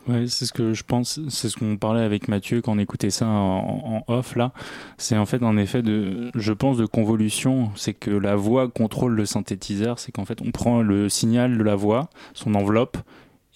[0.08, 3.10] Ouais, c'est ce que je pense, c'est ce qu'on parlait avec Mathieu quand on écoutait
[3.10, 4.52] ça en, en off là.
[5.00, 7.72] C'est en fait un effet de, je pense, de convolution.
[7.76, 9.98] C'est que la voix contrôle le synthétiseur.
[9.98, 12.98] C'est qu'en fait, on prend le signal de la voix, son enveloppe,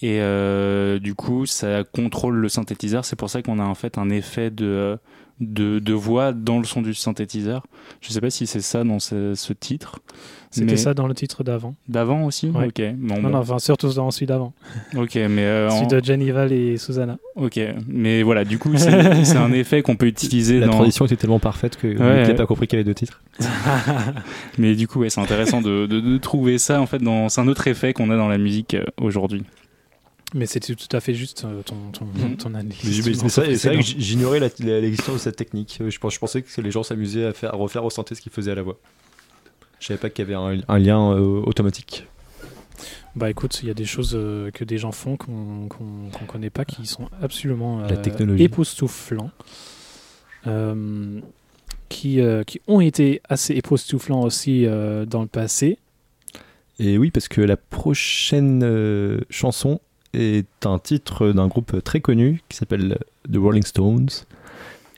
[0.02, 3.04] et euh, du coup, ça contrôle le synthétiseur.
[3.06, 4.98] C'est pour ça qu'on a en fait un effet de,
[5.42, 7.66] de, de voix dans le son du synthétiseur.
[8.02, 10.00] Je sais pas si c'est ça dans ce, ce titre.
[10.52, 11.76] C'était mais- ça dans le titre d'avant.
[11.88, 12.68] D'avant aussi Ouais.
[12.70, 12.82] Ok.
[12.98, 13.30] Bon, non, bon.
[13.30, 14.54] non, enfin, surtout dans celui d'avant.
[14.98, 15.44] Ok, mais.
[15.44, 17.18] euh, Celui en- de Jennival et Susanna.
[17.36, 20.72] Ok, mais voilà, du coup, c'est un effet qu'on peut utiliser La dans.
[20.74, 22.34] transition était tellement parfaite que Ouais, Nick n'a ouais.
[22.36, 23.22] pas compris qu'il y avait deux titres.
[24.58, 27.30] Mais du coup, ouais, c'est intéressant de, de- de trouver ça en fait dans.
[27.30, 29.44] C'est un autre effet qu'on a dans la musique euh, aujourd'hui.
[30.36, 32.38] Mais c'était tout à fait juste euh, ton, ton, Mhm.
[32.38, 33.20] ton analyse.
[33.30, 35.80] C'est vrai que j'ignorais l'existence de cette technique.
[35.82, 38.52] Euh, Je, pensais que les gens s'amusaient à, faire, à refaire synthé ce qu'ils faisaient
[38.52, 38.78] à la voix.
[39.80, 42.06] Je savais pas qu'il y avait un, un lien euh, automatique.
[43.16, 46.26] Bah écoute, il y a des choses euh, que des gens font qu'on qu'on qu'on
[46.26, 48.44] connaît pas qui sont absolument La technologie.
[48.44, 49.32] époustouflants.
[51.90, 54.66] Qui, qui ont été assez époustouflants aussi
[55.08, 55.80] dans le passé.
[56.78, 59.82] Et oui, parce que la prochaine chanson
[60.14, 62.98] est un titre d'un groupe très connu qui s'appelle
[63.32, 64.10] The Rolling Stones.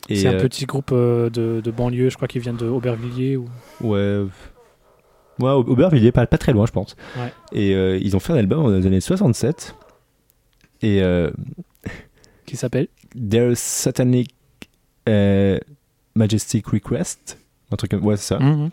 [0.09, 2.67] Et, C'est un euh, petit groupe euh, de, de banlieue, je crois qu'ils viennent de
[2.67, 3.37] Aubervilliers.
[3.37, 3.47] Ou...
[3.81, 4.25] Ouais.
[5.39, 6.95] Ouais, Au- Aubervilliers, pas, pas très loin, je pense.
[7.17, 7.31] Ouais.
[7.51, 9.75] Et euh, ils ont fait un album dans les années 67.
[10.81, 11.31] Et euh,
[12.45, 12.87] Qui s'appelle
[13.29, 14.33] Their Satanic
[15.07, 15.59] euh,
[16.15, 17.37] Majestic Request.
[17.71, 18.05] Un truc comme.
[18.05, 18.39] Ouais, c'est ça.
[18.39, 18.69] Mhm.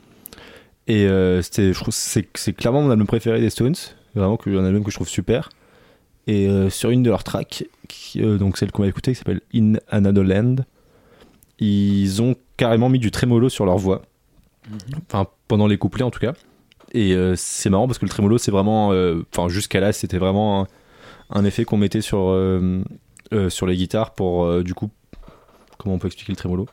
[0.89, 2.25] Et euh, c'était, je trouve, c'est,
[2.55, 3.75] clairement mon album préféré des Stones.
[4.15, 5.51] Vraiment un album que je trouve super.
[6.29, 9.19] Et euh, sur une de leurs tracks, qui, euh, donc celle qu'on va écouter, qui
[9.19, 10.57] s'appelle In Another Land,
[11.59, 14.03] ils ont carrément mis du trémolo sur leur voix.
[15.07, 16.35] Enfin, pendant les couplets en tout cas.
[16.93, 18.89] Et euh, c'est marrant parce que le trémolo, c'est vraiment.
[19.33, 20.67] Enfin, jusqu'à là, c'était vraiment un,
[21.31, 22.39] un effet qu'on mettait sur,
[23.49, 24.91] sur les guitares pour, du coup.
[25.79, 26.67] Comment on peut expliquer le trémolo?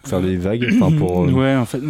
[0.00, 0.68] Pour faire des vagues.
[0.74, 1.18] Enfin, pour.
[1.20, 1.80] Ouais, en fait.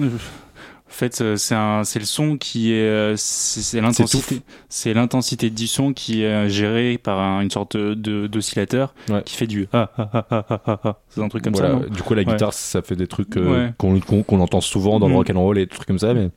[0.88, 5.50] En fait, euh, c'est un, c'est le son qui est, euh, c'est l'intensité, c'est l'intensité
[5.50, 9.22] du son qui est euh, géré par un- une sorte de d'oscillateur Ouais.
[9.24, 11.00] qui fait du ah ah ah ah ah ah ah.
[11.08, 12.24] C'est un truc comme Voilà, ça, Du coup, la Ouais.
[12.26, 13.72] guitare, ça fait des trucs euh, Ouais.
[13.78, 15.18] qu'on qu'on- qu'on entend souvent dans le Mhm.
[15.18, 16.14] rock and roll et des trucs comme ça.
[16.14, 16.30] Mais...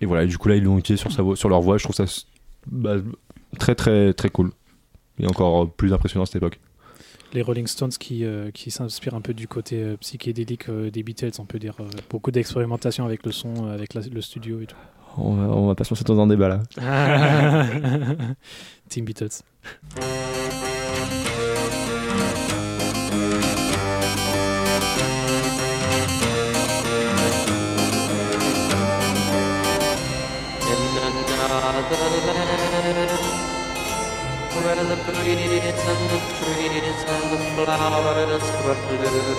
[0.00, 1.76] Et voilà, du coup, là, ils l'ont utilisé sur, sa voix, sur leur voix.
[1.78, 2.04] Je trouve ça
[2.66, 2.96] bah,
[3.58, 4.52] très, très, très cool.
[5.20, 6.58] Et encore plus impressionnant à cette époque.
[7.36, 11.02] Les Rolling Stones qui, euh, qui s'inspirent un peu du côté euh, psychédélique euh, des
[11.02, 11.74] Beatles, on peut dire.
[12.08, 14.76] beaucoup d'expérimentation avec le son, avec la- le studio et tout.
[15.18, 16.62] On va, on va pas se lancer dans un débat là.
[18.88, 19.42] Team Beatles.
[35.36, 39.36] The and the trees and the flowers were blue,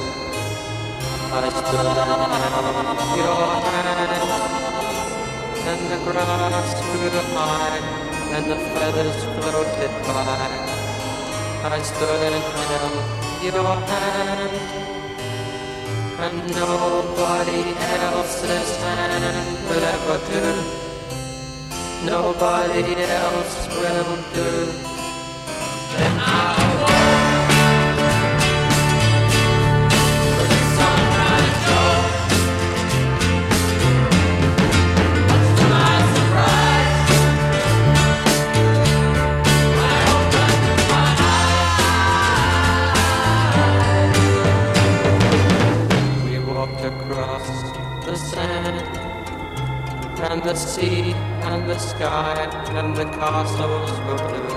[1.33, 4.21] I stood and your hand,
[5.71, 7.81] and the grass grew high
[8.35, 10.51] and the feathers floated by.
[11.65, 12.97] I stood and held
[13.43, 14.53] your hand,
[16.25, 17.61] and nobody
[18.05, 20.45] else's hand will ever do.
[22.05, 24.96] Nobody else will do.
[25.99, 26.57] And I
[46.25, 47.47] We walked across
[48.05, 48.97] the sand
[50.29, 54.56] and the sea and the sky and the castles were blue.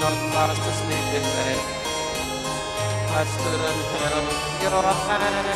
[0.00, 1.60] not fast asleep in bed.
[3.12, 4.28] I stood and held
[4.64, 5.48] your hand,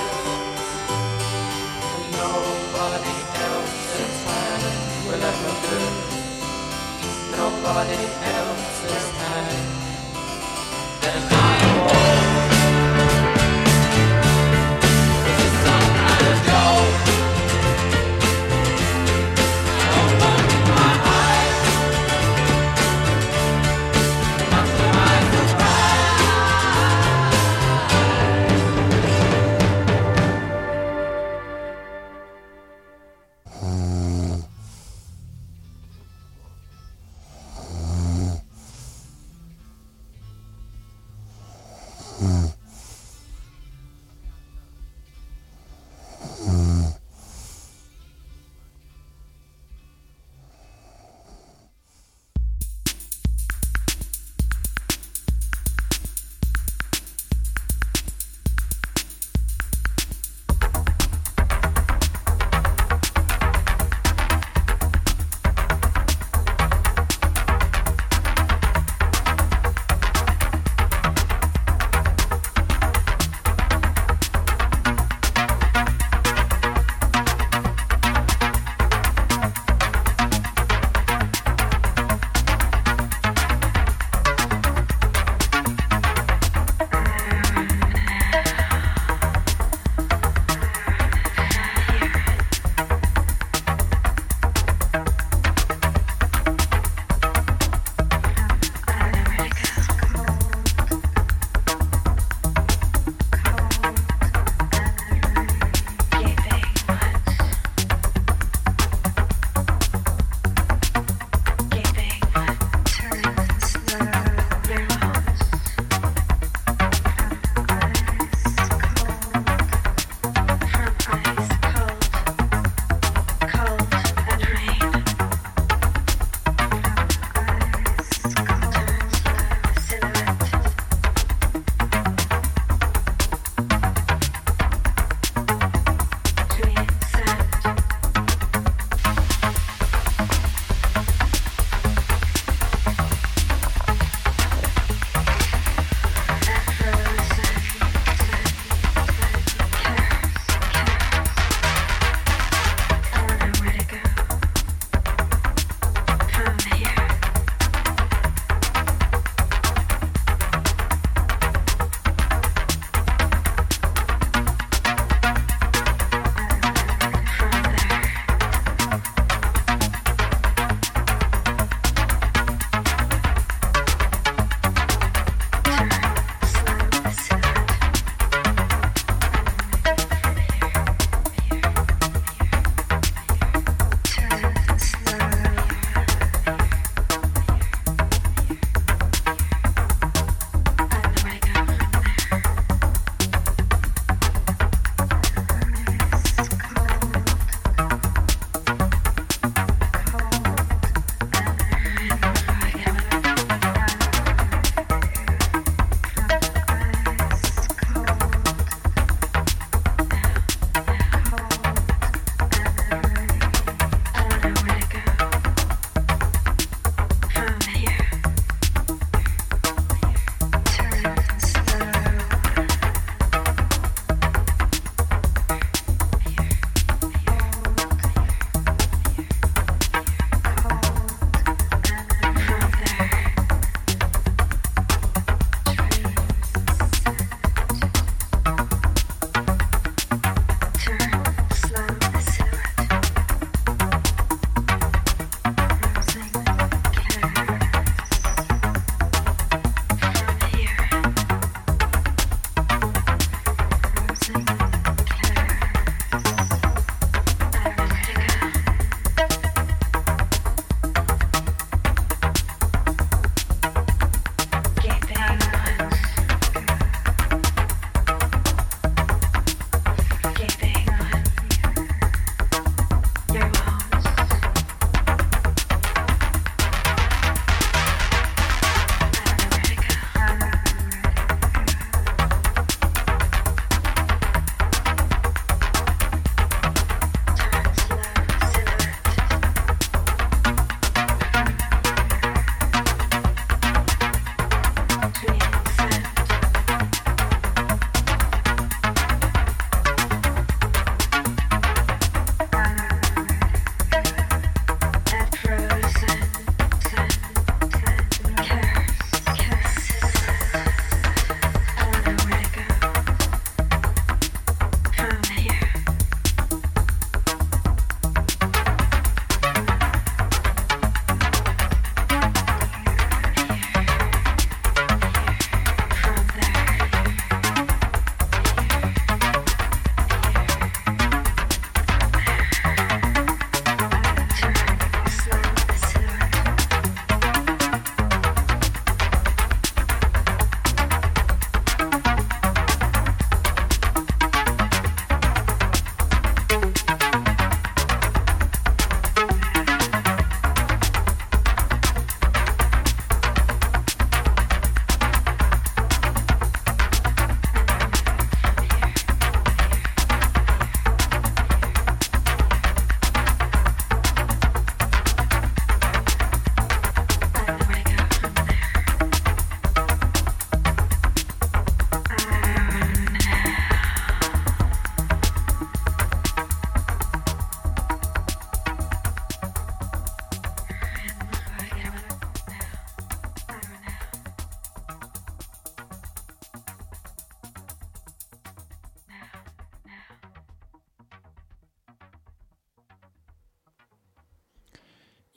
[1.93, 3.17] and nobody
[3.47, 4.65] else's hand
[5.07, 5.79] will ever do
[7.37, 8.03] nobody
[8.37, 9.67] else's hand.
[11.01, 11.54] Then I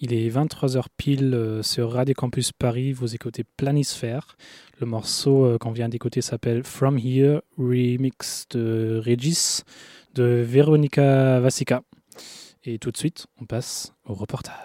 [0.10, 2.94] Il est 23h pile euh, sur Radio Campus Paris.
[2.94, 4.38] Vous écoutez Planisphère.
[4.80, 9.64] Le morceau euh, qu'on vient d'écouter s'appelle From Here, remix de Regis
[10.16, 11.82] de Veronica Vasica.
[12.64, 14.56] Et tout de suite, on passe au reportage.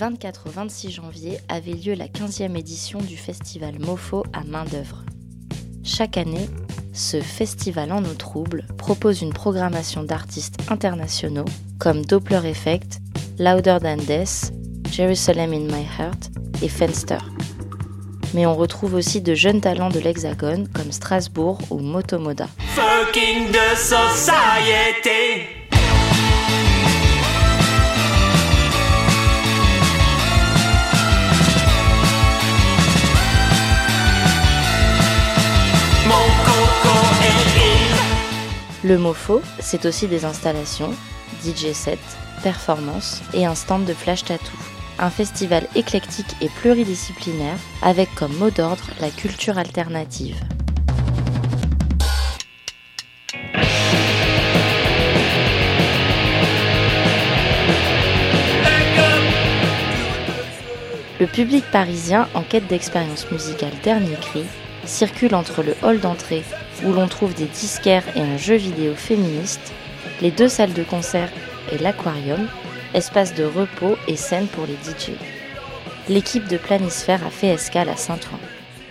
[0.00, 5.04] 24 au 26 janvier avait lieu la 15e édition du festival MOFO à main-d'œuvre.
[5.84, 6.48] Chaque année,
[6.94, 11.44] ce festival en eau trouble propose une programmation d'artistes internationaux
[11.78, 13.00] comme Doppler Effect,
[13.38, 14.54] Louder Than Death,
[14.90, 16.30] Jerusalem in My Heart
[16.62, 17.18] et Fenster.
[18.32, 22.48] Mais on retrouve aussi de jeunes talents de l'Hexagone comme Strasbourg ou Motomoda.
[22.74, 23.52] Fucking.
[38.82, 40.94] Le MOFO, c'est aussi des installations,
[41.44, 41.98] DJ sets,
[42.42, 44.56] performances et un stand de flash tattoo.
[44.98, 50.40] Un festival éclectique et pluridisciplinaire avec comme mot d'ordre la culture alternative.
[61.20, 64.44] Le public parisien en quête d'expérience musicale dernier cri
[64.90, 66.42] circule entre le hall d'entrée
[66.84, 69.72] où l'on trouve des disquaires et un jeu vidéo féministe,
[70.20, 71.30] les deux salles de concert
[71.72, 72.48] et l'aquarium,
[72.94, 75.12] espace de repos et scène pour les DJ.
[76.08, 78.38] L'équipe de Planisphère a fait escale à Saint-Ouen.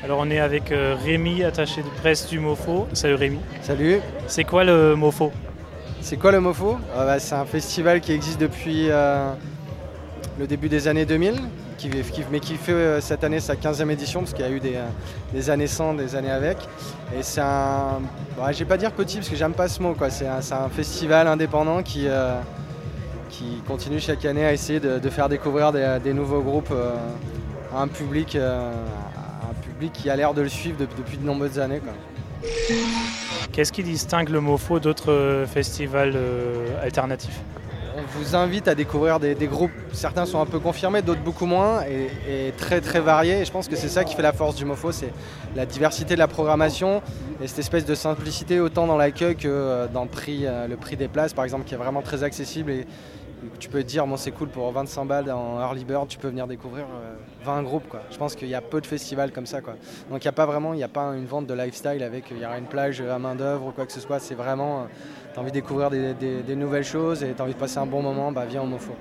[0.04, 2.88] Alors on est avec euh, Rémi, attaché de presse du MOFO.
[2.94, 3.40] Salut Rémi.
[3.62, 4.00] Salut.
[4.28, 5.34] C'est quoi le MOFO?
[6.02, 6.78] C'est quoi le MOFO?
[6.96, 9.34] Ah bah, C'est un festival qui existe depuis euh,
[10.40, 11.36] le début des années 2000,
[12.32, 14.76] mais qui fait euh, cette année sa 15e édition, parce qu'il y a eu des,
[14.76, 14.86] euh,
[15.34, 16.58] des années sans, des années avec.
[17.18, 18.02] Et c'est un...
[18.38, 19.96] Bon, je vais pas dire petit, parce que j'aime pas ce mot.
[20.10, 22.40] C'est un, festival indépendant qui, euh,
[23.30, 26.74] qui continue chaque année à essayer de, faire découvrir des, nouveaux groupes
[27.74, 31.60] à un public, un public qui a l'air de le suivre de- depuis de nombreuses
[31.60, 31.82] années.
[33.52, 36.18] Qu'est-ce qui distingue le MOFO d'autres festivals
[36.84, 37.40] alternatifs?
[38.14, 42.54] Vous invite à découvrir des, groupes, certains sont un peu confirmés, d'autres beaucoup moins, et,
[42.58, 43.42] très très variés.
[43.42, 45.14] Et je pense que c'est ça qui fait la force du MOFO, c'est
[45.56, 47.02] la diversité de la programmation
[47.42, 50.76] et cette espèce de simplicité autant dans l'accueil que euh, dans le prix, euh, le
[50.76, 52.72] prix des places, par exemple, qui est vraiment très accessible.
[52.72, 52.88] Et,
[53.58, 56.28] tu peux te dire, bon, c'est cool pour 25 balles en early bird, tu peux
[56.28, 57.88] venir découvrir euh, 20 groupes.
[57.90, 58.02] Quoi.
[58.12, 59.62] Je pense qu'il y a peu de festivals comme ça.
[59.62, 59.74] Quoi.
[60.10, 62.40] Donc il n'y a pas vraiment, il a pas une vente de lifestyle avec, il
[62.40, 64.20] y aura une plage à main d'œuvre ou quoi que ce soit.
[64.20, 64.88] C'est vraiment,
[65.34, 67.86] tu as envie de découvrir des, nouvelles choses et tu as envie de passer un
[67.86, 68.94] bon moment, bah viens au MOFO.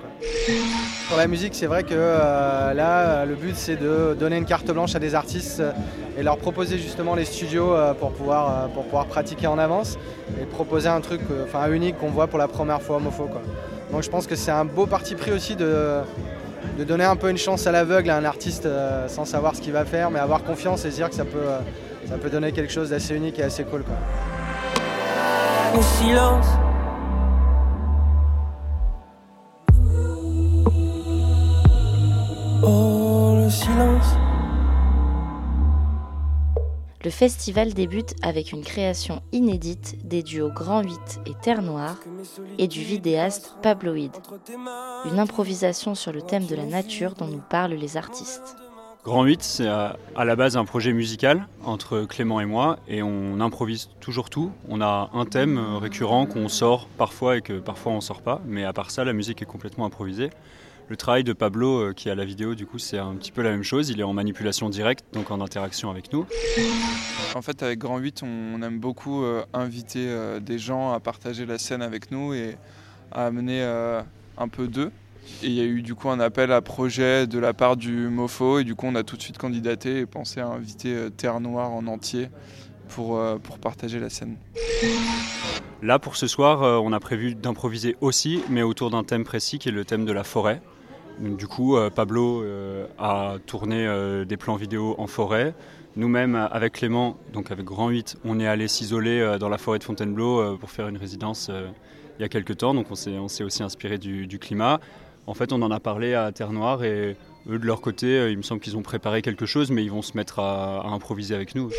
[1.07, 4.45] Pour la musique, c'est vrai que euh, là, euh, le but c'est de donner une
[4.45, 5.71] carte blanche à des artistes euh,
[6.19, 9.97] et leur proposer justement les studios euh, pour, pouvoir, euh, pour pouvoir pratiquer en avance
[10.41, 13.27] et proposer un truc euh, enfin unique qu'on voit pour la première fois au MOFO.
[13.27, 13.41] Quoi.
[13.91, 16.01] Donc je pense que c'est un beau parti pris aussi de,
[16.77, 19.61] de donner un peu une chance à l'aveugle à un artiste euh, sans savoir ce
[19.61, 21.59] qu'il va faire, mais avoir confiance et se dire que ça peut, euh,
[22.07, 23.83] ça peut donner quelque chose d'assez unique et assez cool.
[23.83, 23.95] Quoi.
[25.75, 26.47] Le silence.
[32.63, 34.28] Oh, le silence.
[37.01, 41.95] Le festival débute avec une création inédite des duos Grand 8 et Terre Noire
[42.57, 44.11] et du vidéaste Pabloïd.
[45.05, 48.57] Une improvisation sur le thème de la nature dont nous parlent les artistes.
[49.05, 53.39] Grand 8, c'est à, la base un projet musical entre Clément et moi, et on
[53.39, 54.51] improvise toujours tout.
[54.67, 58.41] On a un thème euh, récurrent qu'on sort parfois et que parfois on sort pas,
[58.45, 60.31] mais à part ça, la musique est complètement improvisée.
[60.89, 63.43] Le travail de Pablo, euh, qui à la vidéo, du coup, c'est un petit peu
[63.43, 63.91] la même chose.
[63.91, 66.25] Il est en manipulation directe, donc en interaction avec nous.
[67.35, 71.45] En fait, avec Grand 8, on aime beaucoup euh, inviter euh, des gens à partager
[71.45, 72.57] la scène avec nous et
[73.11, 73.61] à amener
[74.37, 74.91] un peu d'eux.
[75.43, 78.07] Et il y a eu du coup un appel à projet de la part du
[78.07, 81.39] MOFO et du coup on a tout de suite candidaté et pensé à inviter Terre
[81.39, 82.29] Noire en entier
[82.87, 84.37] pour, pour partager la scène.
[85.81, 89.69] Là, pour ce soir, on a prévu d'improviser aussi, mais autour d'un thème précis qui
[89.69, 90.61] est le thème de la forêt.
[91.19, 95.53] Du coup, euh, Pablo euh, a tourné euh, des plans vidéo en forêt.
[95.97, 99.83] Nous-mêmes, avec Clément, donc avec Grand 8, on est allé s'isoler dans la forêt de
[99.83, 101.51] Fontainebleau pour faire une résidence
[102.17, 102.73] il y a quelques temps.
[102.73, 104.79] Donc on s'est, aussi inspiré du, climat.
[105.27, 107.17] En fait, on en a parlé à Terre Noire et
[107.49, 110.03] eux, de leur côté, il me semble qu'ils ont préparé quelque chose, mais ils vont
[110.03, 111.69] se mettre à, improviser avec nous.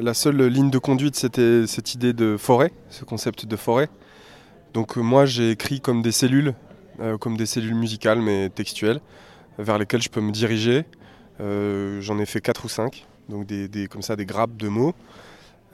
[0.00, 3.88] La seule ligne de conduite, c'était cette idée de forêt, ce concept de forêt.
[4.72, 6.54] Donc moi, j'ai écrit comme des cellules,
[7.00, 9.00] euh, comme des cellules musicales, mais textuelles,
[9.58, 10.84] vers lesquelles je peux me diriger.
[11.40, 13.06] Euh, J'en ai fait quatre ou cinq.
[13.28, 14.94] donc des, comme ça des grappes de mots.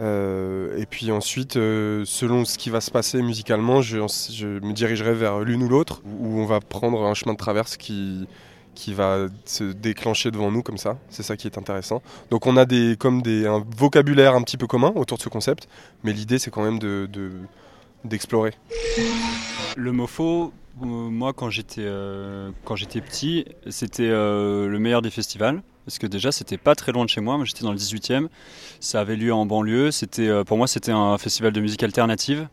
[0.00, 5.40] Euh, et puis ensuite, selon ce qui va se passer musicalement, je, me dirigerai vers
[5.40, 8.28] l'une ou l'autre, où on va prendre un chemin de traverse qui,
[8.76, 10.98] qui va se déclencher devant nous comme ça.
[11.10, 12.00] C'est ça qui est intéressant.
[12.30, 15.28] Donc on a des, comme des, un vocabulaire un petit peu commun autour de ce
[15.28, 15.68] concept,
[16.04, 17.08] mais l'idée c'est quand même de-
[18.04, 18.54] d'explorer.
[19.76, 25.10] Le MoFo, euh, moi quand j'étais euh, quand j'étais petit, c'était euh, le meilleur des
[25.10, 25.62] festivals.
[25.84, 27.38] Parce que déjà, c'était pas très loin de chez moi.
[27.38, 28.28] Moi, j'étais dans le 18e.
[28.78, 29.90] Ça avait lieu en banlieue.
[29.90, 32.46] C'était, pour moi, c'était un festival de musique alternative.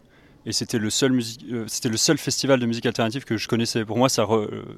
[0.45, 1.21] Et c'était le, seul
[1.67, 3.83] c'était le seul festival de musique alternative que je connaissais.
[3.83, 4.25] Pour moi, ça,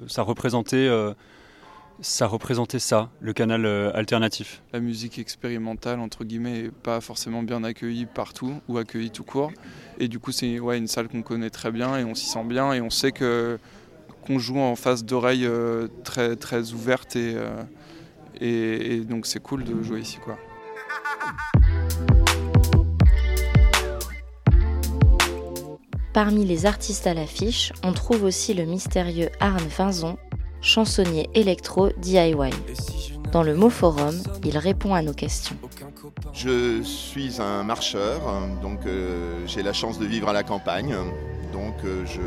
[0.08, 0.90] ça, représentait,
[2.02, 4.62] ça représentait ça, le canal euh, alternatif.
[4.74, 9.52] La musique expérimentale, entre guillemets, est pas forcément bien accueillie partout ou accueillie tout court.
[10.00, 12.44] Et du coup, c'est ouais, une salle qu'on connaît très bien et on s'y sent
[12.44, 13.58] bien et on sait que
[14.26, 17.64] qu'on joue en face d'oreilles euh, très, très ouvertes et, euh,
[18.42, 20.18] et, et donc c'est cool de jouer ici.
[20.18, 20.38] Quoi.
[26.14, 30.18] Parmi les artistes à l'affiche, on trouve aussi le mystérieux Arne Vinzon,
[30.62, 32.52] chansonnier électro DIY.
[33.32, 35.56] Dans le mot forum, il répond à nos questions.
[36.34, 38.22] Je suis un marcheur,
[38.62, 40.96] donc euh, j'ai la chance de vivre à la campagne.
[41.52, 42.22] Donc euh, je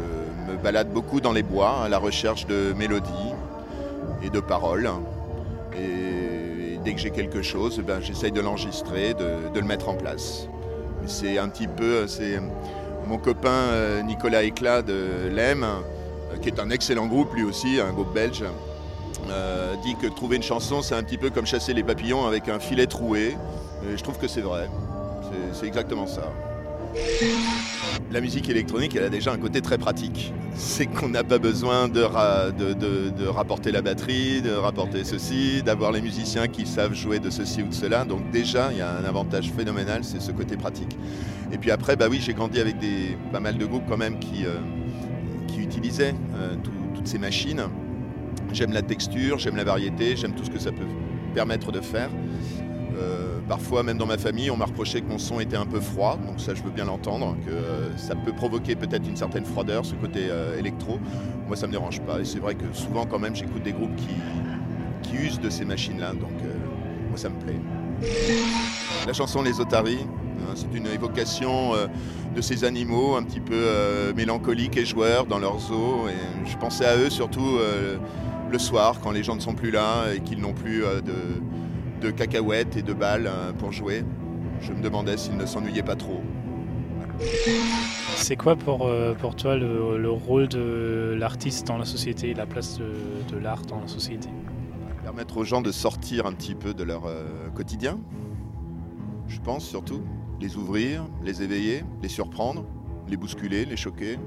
[0.51, 3.35] me balade beaucoup dans les bois à la recherche de mélodies
[4.23, 4.91] et de paroles.
[5.75, 10.49] Et, dès que j'ai quelque chose, ben, j'essaye de l'enregistrer, de, le mettre en place.
[11.07, 12.41] C'est un petit peu, c'est
[13.07, 15.67] mon copain euh, Nicolas Éclat de l'EM,
[16.43, 18.45] qui est un excellent groupe lui aussi, un groupe belge,
[19.31, 22.49] euh, dit que trouver une chanson, c'est un petit peu comme chasser les papillons avec
[22.49, 23.37] un filet troué.
[23.97, 24.69] Je trouve que c'est vrai.
[25.55, 26.23] C'est- exactement ça.
[28.11, 30.33] La musique électronique, elle a déjà un côté très pratique.
[30.57, 35.05] C'est qu'on n'a pas besoin de, ra- de- de- de rapporter la batterie, de rapporter
[35.05, 38.05] ceci, d'avoir les musiciens qui savent jouer de ceci ou de cela.
[38.05, 40.97] Donc déjà, il y a un avantage phénoménal, c'est ce côté pratique.
[41.53, 44.19] Et puis après, bah oui, j'ai grandi avec des, pas mal de groupes quand même
[44.19, 44.57] qui, euh,
[44.89, 44.90] qui
[45.71, 47.63] utilisaient euh, tout- toutes ces machines.
[48.53, 50.87] J'aime la texture, j'aime la variété, j'aime tout ce que ça peut
[51.35, 52.11] permettre de faire.
[52.99, 55.79] Euh, parfois, même dans ma famille, on m'a reproché que mon son était un peu
[55.81, 59.45] froid, donc ça, je veux bien l'entendre, que euh, ça peut provoquer peut-être une certaine
[59.45, 60.99] froideur, ce côté électro.
[61.47, 62.19] Moi, ça me dérange pas.
[62.21, 64.15] Et c'est vrai que souvent, quand même, j'écoute des groupes qui,
[65.03, 66.33] qui usent de ces machines-là, donc
[67.09, 67.61] moi, ça me plaît.
[69.07, 70.05] La chanson Les Otaries,
[70.41, 71.73] hein, c'est une évocation
[72.35, 76.09] de ces animaux un petit peu euh, mélancoliques et joueurs dans leurs eaux.
[76.09, 77.97] Et je pensais à eux surtout euh,
[78.51, 81.13] le soir, quand les gens ne sont plus là et qu'ils n'ont plus euh, de,
[82.01, 84.05] de cacahuètes et de balles pour jouer.
[84.61, 86.21] Je me demandais s'ils ne s'ennuyaient pas trop.
[88.15, 92.79] C'est quoi pour, pour toi le, le rôle de l'artiste dans la société, la place
[92.79, 92.93] de,
[93.35, 94.29] de l'art dans la société?
[95.03, 97.03] Permettre aux gens de sortir un petit peu de leur
[97.55, 97.99] quotidien,
[99.29, 100.03] je pense surtout.
[100.41, 102.65] Les ouvrir, les éveiller, les surprendre,
[103.09, 104.19] les bousculer, les choquer,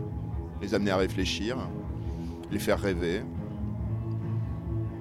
[0.61, 1.57] les amener à réfléchir,
[2.51, 3.23] les faire rêver.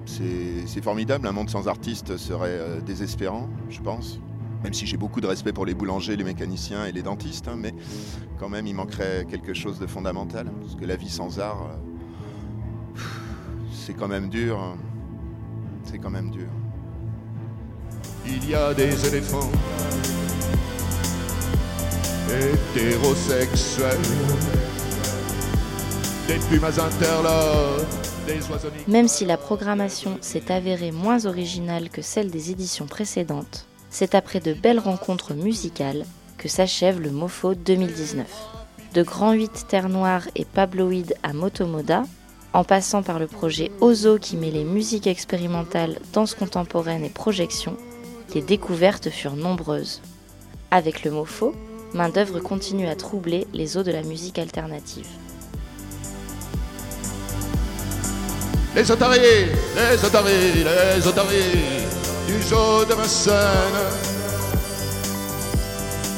[0.05, 4.19] C'est formidable, un monde sans artistes serait euh, désespérant, je pense.
[4.63, 7.55] Même si j'ai beaucoup de respect pour les boulangers, les mécaniciens et les dentistes, hein,
[7.57, 7.73] mais
[8.39, 10.51] quand même il manquerait quelque chose de fondamental.
[10.61, 12.99] Parce que la vie sans art, euh,
[13.71, 14.59] c'est quand même dur.
[14.59, 14.75] hein.
[15.83, 16.47] C'est quand même dur.
[18.25, 19.51] Il y a des éléphants
[28.49, 34.15] oiseaux Même si la programmation s'est avérée moins originale que celle des éditions précédentes, c'est
[34.15, 36.05] après de belles rencontres musicales
[36.37, 38.27] que s'achève le MoFo 2019.
[38.95, 42.03] De Grand 8 Terre Noire et Pabloïd à Motomoda,
[42.53, 47.77] en passant par le projet Ozo qui mêlait musique expérimentale, danse contemporaine et projection,
[48.33, 50.01] les découvertes furent nombreuses.
[50.71, 51.53] Avec le MoFo,
[51.93, 55.07] main d'œuvre continue à troubler les eaux de la musique alternative.
[58.75, 59.19] Les otaries,
[59.75, 61.85] les otaries, les otaries
[62.25, 63.33] du jeu de ma scène.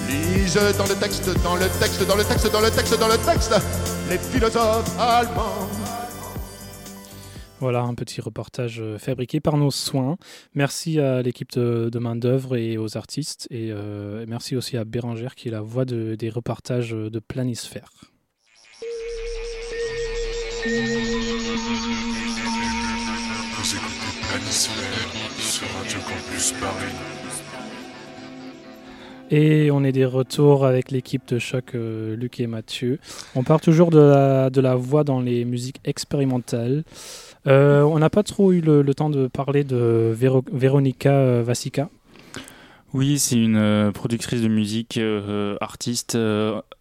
[0.07, 3.17] Lise dans le texte, dans le texte, dans le texte, dans le texte, dans le
[3.17, 3.53] texte,
[4.09, 5.84] les philosophes allemands.
[7.61, 10.17] Voilà un petit reportage euh, fabriqué par nos soins.
[10.53, 13.47] Merci à l'équipe de, de main d'œuvre et aux artistes.
[13.49, 17.19] Et euh, et merci aussi à Bérangère qui est la voix de- des reportages de
[17.19, 17.89] Planisphère.
[23.57, 25.09] Vous écoutez Planisphère
[25.39, 26.93] sur Radio Campus Paris.
[29.31, 32.99] Et on est des retours avec l'équipe de choc euh, Luc et Mathieu.
[33.35, 36.83] On parle toujours de la, de la voix dans les musiques expérimentales.
[37.47, 41.89] Euh, on n'a pas trop eu le, temps de parler de Véro- Véronica euh, Vassica.
[42.93, 44.99] Oui, c'est une euh, productrice de musique,
[45.61, 46.17] artiste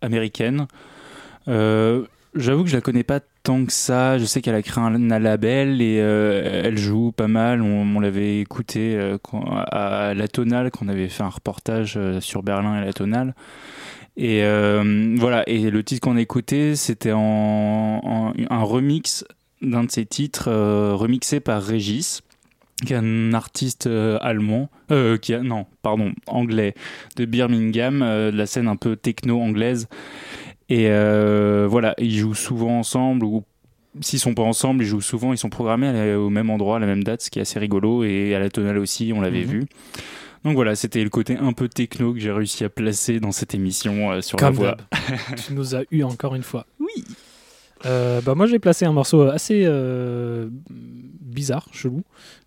[0.01, 0.67] américaine.
[1.47, 4.19] J'avoue que je la connais pas tant que ça.
[4.19, 7.63] Je sais qu'elle a créé un, label et elle joue pas mal.
[7.63, 12.85] On, l'avait écouté quand- à la Tonale, qu'on avait fait un reportage sur Berlin et
[12.85, 13.35] la Tonale.
[14.17, 14.43] Et
[15.17, 15.49] voilà.
[15.49, 19.25] Et le titre qu'on a écouté, c'était en- un remix
[19.65, 22.23] d'un de ses titres euh, remixé par Régis
[22.85, 26.75] qui est un artiste euh, allemand, euh, qui a, non, pardon, anglais,
[27.17, 29.87] de Birmingham, euh, de la scène un peu techno anglaise.
[30.69, 33.45] Et euh, voilà, ils jouent souvent ensemble, ou
[34.01, 36.79] s'ils sont pas ensemble, ils jouent souvent, ils sont programmés à au même endroit, à
[36.81, 39.45] la même date, ce qui est assez rigolo, et à la tonale aussi, on l'avait
[39.45, 39.51] Mhm.
[39.51, 39.65] vu.
[40.45, 43.55] Donc voilà, c'était le côté un peu techno que j'ai réussi à placer dans cette
[43.55, 44.77] émission euh, sur Comme la voix.
[45.47, 46.67] tu nous as eu encore une fois.
[46.81, 47.05] Oui.
[47.85, 52.03] Bah moi j'ai placé un morceau assez euh, bizarre, chelou,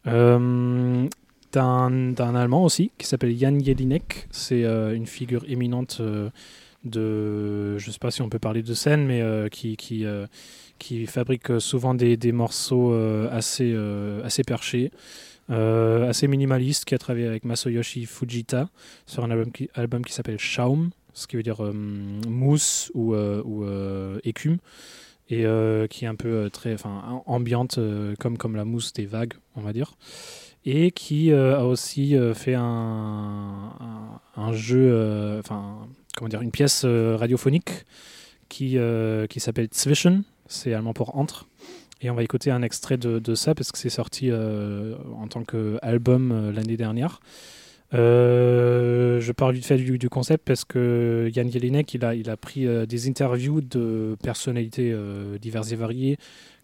[0.08, 1.08] euh,
[1.52, 4.28] d'un d'un Allemand aussi qui s'appelle Jan Jelinek.
[4.32, 6.30] C'est euh, une figure éminente euh,
[6.84, 10.26] de, je sais pas si on peut parler de scène, mais euh, qui qui, euh,
[11.08, 14.92] fabrique souvent des, des morceaux euh, assez euh, assez perchés.
[15.50, 18.70] euh, assez minimaliste qui a travaillé avec Masayoshi Fujita
[19.06, 24.20] sur un album qui, s'appelle Schaum, ce qui veut dire euh, mousse ou, euh, euh,
[24.26, 24.58] écume,
[25.30, 28.66] et euh, qui est un peu euh, très enfin, am- ambiante euh, comme, comme la
[28.66, 29.98] mousse des vagues, on va dire.
[30.66, 33.72] Et qui a aussi fait un,
[34.36, 35.88] un, jeu, enfin,
[36.18, 37.86] comment dire, une pièce radiophonique
[38.50, 38.78] qui,
[39.30, 41.48] qui s'appelle Zwischen, c'est allemand pour entre.
[42.02, 45.46] Et on va écouter un extrait de, de ça parce que c'est sorti en tant
[45.46, 47.22] qu'album l'année dernière.
[47.94, 52.38] Euh, je parle vite fait du, concept parce que Yann Jelinek, il a, il a
[52.38, 56.18] pris euh, des interviews de personnalités euh, diverses et variées,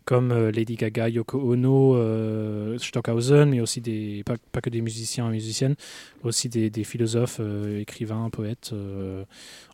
[0.06, 5.76] comme Lady Gaga, Yoko Ono, Stockhausen, mais aussi des, pas, que des musiciens et musiciennes,
[6.24, 7.40] aussi des, philosophes,
[7.80, 8.74] écrivains, poètes,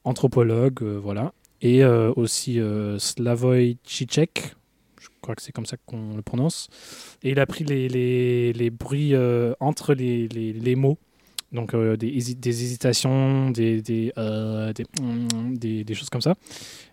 [0.04, 1.34] anthropologues, voilà.
[1.64, 2.60] Et aussi
[3.00, 4.54] Slavoj Žižek,
[5.02, 6.68] je crois que c'est comme ça qu'on le prononce.
[7.24, 9.16] Et il a pris les, les, les bruits
[9.60, 11.00] entre les, les mots.
[11.52, 16.36] Donc euh, des, hési- des hésitations, euh, des, choses comme ça.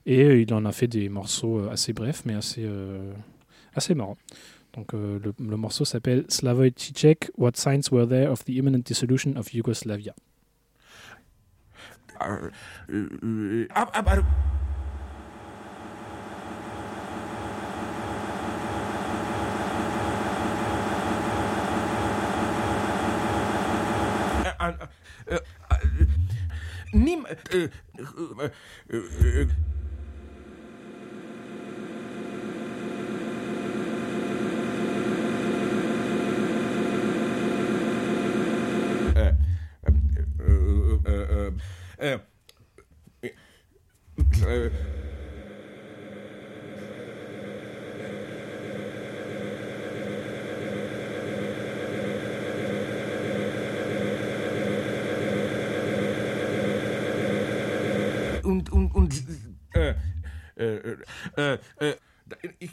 [0.06, 2.66] Et euh, il en a fait des morceaux assez brefs, mais assez,
[3.74, 4.16] assez marrants.
[4.74, 9.34] Donc le, le morceau s'appelle Slavoj Žižek, What Signs Were There of the Imminent Dissolution
[9.36, 10.14] of Yugoslavia.
[25.30, 25.38] Øh,
[26.00, 26.08] øh,
[26.94, 27.26] nim...
[27.54, 28.08] Øh, øh,
[28.90, 29.48] øh, øh.
[44.46, 45.05] Uh,
[58.46, 59.24] und und und
[59.74, 59.94] äh,
[60.56, 60.96] äh,
[61.36, 61.94] äh, äh,
[62.60, 62.70] ich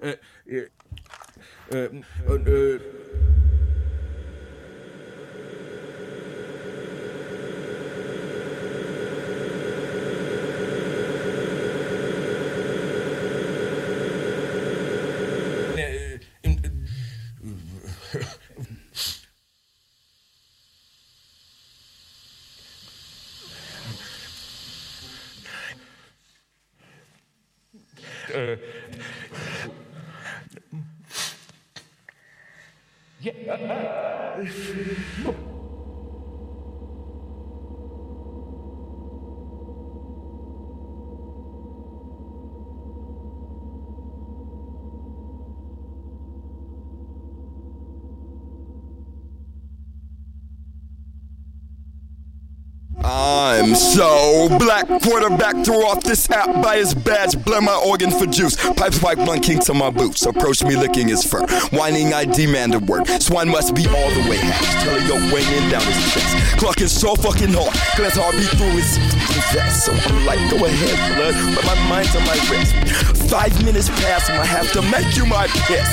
[0.00, 0.16] äh,
[0.46, 0.68] äh,
[1.70, 2.80] äh, äh, äh,
[54.58, 54.86] black.
[55.02, 57.42] Quarterback threw off this hat by his badge.
[57.44, 58.56] Blend my organ for juice.
[58.74, 60.24] Pipes pipe blunt kinks on my boots.
[60.26, 61.46] Approach me licking his fur.
[61.70, 63.06] Whining, I demand a word.
[63.20, 64.84] Swine must be all the way hatched.
[64.84, 66.58] Tell your weighing down his chest.
[66.58, 67.74] Clucking so fucking hard.
[67.96, 68.98] Glance hard be through his
[69.52, 69.86] vest.
[69.86, 71.34] So I'm like, go ahead, blood.
[71.54, 72.74] But my mind's on my wrist.
[73.30, 75.88] Five minutes past, and I have to make you my piss.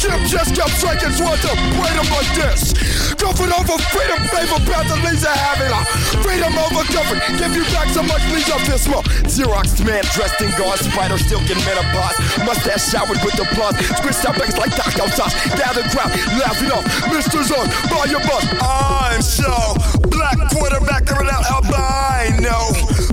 [0.00, 3.07] Jim just kept striking towards the freedom like this.
[3.18, 5.82] Comfort over freedom, favor, about the leisure having a
[6.22, 7.18] freedom over comfort.
[7.36, 9.02] Give you back so much leisure, feel small.
[9.26, 12.16] Xerox man dressed in guard, spider still and menopause.
[12.46, 13.48] Mustache showered with the
[13.98, 15.34] Squished out up legs like Taco Sauce.
[15.58, 16.84] Gather crowd, laughing off.
[17.10, 17.42] Mr.
[17.42, 18.44] Zone, buy your bus.
[18.62, 19.74] I'm so
[20.08, 22.56] black quarterback, it out albino.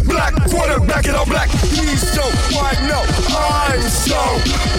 [0.05, 1.49] Black quarterback, it all black.
[1.49, 2.23] He's so
[2.53, 3.01] white, no.
[3.33, 4.21] I'm so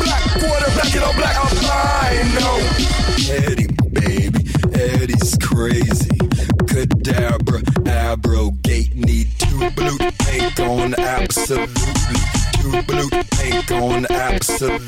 [0.04, 2.56] black quarterback, it all black albino.
[3.28, 3.65] Eddie
[5.22, 6.18] is crazy.
[6.66, 9.96] Cadabra, abrogate, need two blue
[10.64, 11.74] on absolutely.
[12.60, 13.08] Two blue
[13.76, 14.86] on absolutely.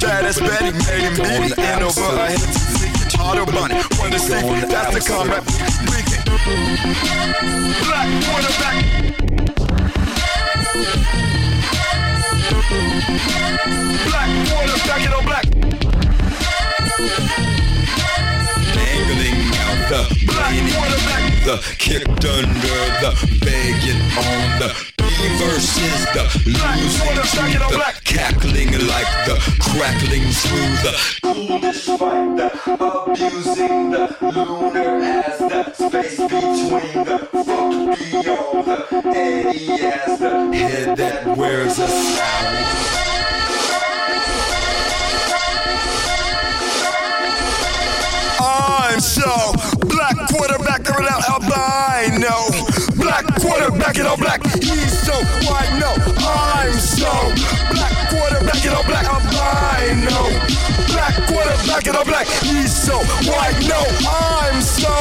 [0.00, 0.72] That is Betty
[1.18, 3.74] made and over her head to the toddler bunny.
[3.74, 4.28] That's
[4.94, 5.44] the combat.
[5.86, 6.24] Bring it.
[7.84, 8.76] Black quarterback.
[14.08, 15.46] Black quarterback, black
[20.60, 21.44] the black quarterback.
[21.44, 23.12] The kicked under the
[23.44, 25.02] begging on the B
[25.38, 27.14] versus the losing
[27.52, 30.92] to the cackling like the crackling through the
[31.22, 32.48] foolish fight, the
[32.80, 38.76] abusing the lunar as the space between the fuck beyond the
[39.14, 42.58] Eddie as the head that wears a sound.
[48.44, 49.71] I'm so
[50.32, 52.34] quarterback without albino.
[52.96, 54.40] Black quarterback it all black.
[54.56, 55.12] He's so
[55.44, 55.72] white.
[55.78, 55.92] No,
[56.24, 57.12] I'm so
[57.70, 60.18] black quarterback it all black albino.
[60.88, 62.26] Black quarterback it all black.
[62.26, 62.96] He's so
[63.28, 63.58] white.
[63.68, 64.94] No, I'm so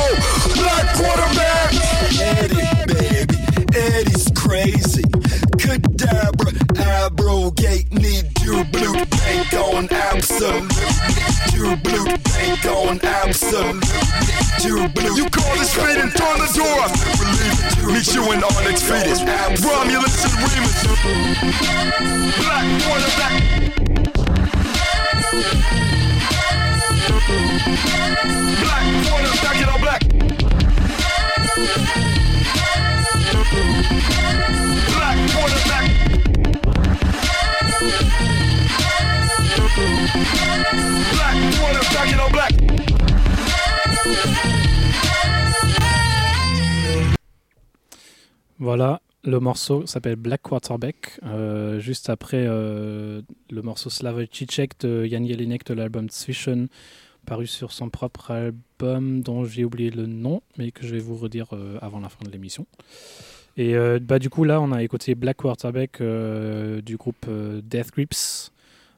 [0.59, 1.73] black quarterback.
[2.19, 3.37] Eddie, baby,
[3.73, 4.80] Eddie's crazy.
[6.22, 10.85] Cadabra, abrogate, need you blue bank on absolutely.
[11.53, 13.81] You blue bank on absolutely.
[14.64, 16.88] Your blue You call this fate and throw the door.
[17.91, 19.22] Meet you in Onyx Fetus.
[19.65, 20.84] Romulus and Remus.
[22.38, 23.34] Black quarterback.
[28.61, 29.80] Black quarterback, you know black.
[29.80, 29.80] Black
[48.63, 51.19] Voilà, le morceau s'appelle Black Quarterback.
[51.23, 56.67] Euh, juste après euh, le morceau Slavoj Žižek de Jan Jelinek de l'album Zwischen,
[57.25, 61.15] paru sur son propre album dont j'ai oublié le nom, mais que je vais vous
[61.15, 62.67] redire euh, avant la fin de l'émission.
[63.57, 67.25] Et bah, du coup, là, on a écouté Black Quarterback du groupe
[67.63, 68.49] Death Grips,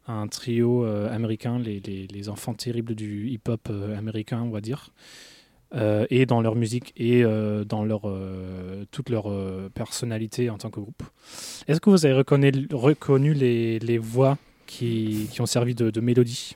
[0.07, 4.91] un trio américain, les, les- les enfants terribles du hip-hop américain, on va dire.
[5.75, 10.57] Euh, et dans leur musique et euh, dans leur, euh, toute leur euh, personnalité en
[10.59, 11.01] tant que groupe.
[11.67, 14.37] Est-ce que vous avez reconnu, reconnu les, les voix
[14.67, 16.55] qui, qui ont servi de, de mélodie?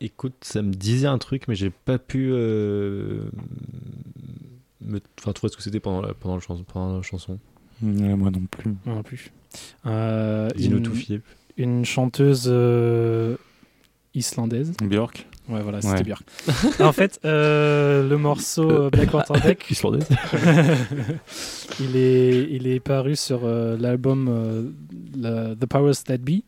[0.00, 3.24] Écoute, ça me disait un truc, mais j'ai pas pu euh,
[4.80, 7.38] me, enfin, trouver ce que c'était pendant la, pendant, le chanson, pendant la chanson.
[7.82, 8.72] moi non plus.
[8.86, 9.32] Moi non plus.
[9.86, 11.24] Euh, une- tout, Philippe.
[11.56, 13.36] Une chanteuse euh,
[14.14, 14.72] islandaise.
[14.80, 16.02] Björk Ouais, voilà, c'était Ouais.
[16.04, 16.22] Björk.
[16.80, 19.58] en fait, euh, le morceau euh, Black Quarterback.
[21.80, 24.62] Il, est, il est paru sur euh, l'album euh,
[25.16, 26.42] la- The Powers That Be.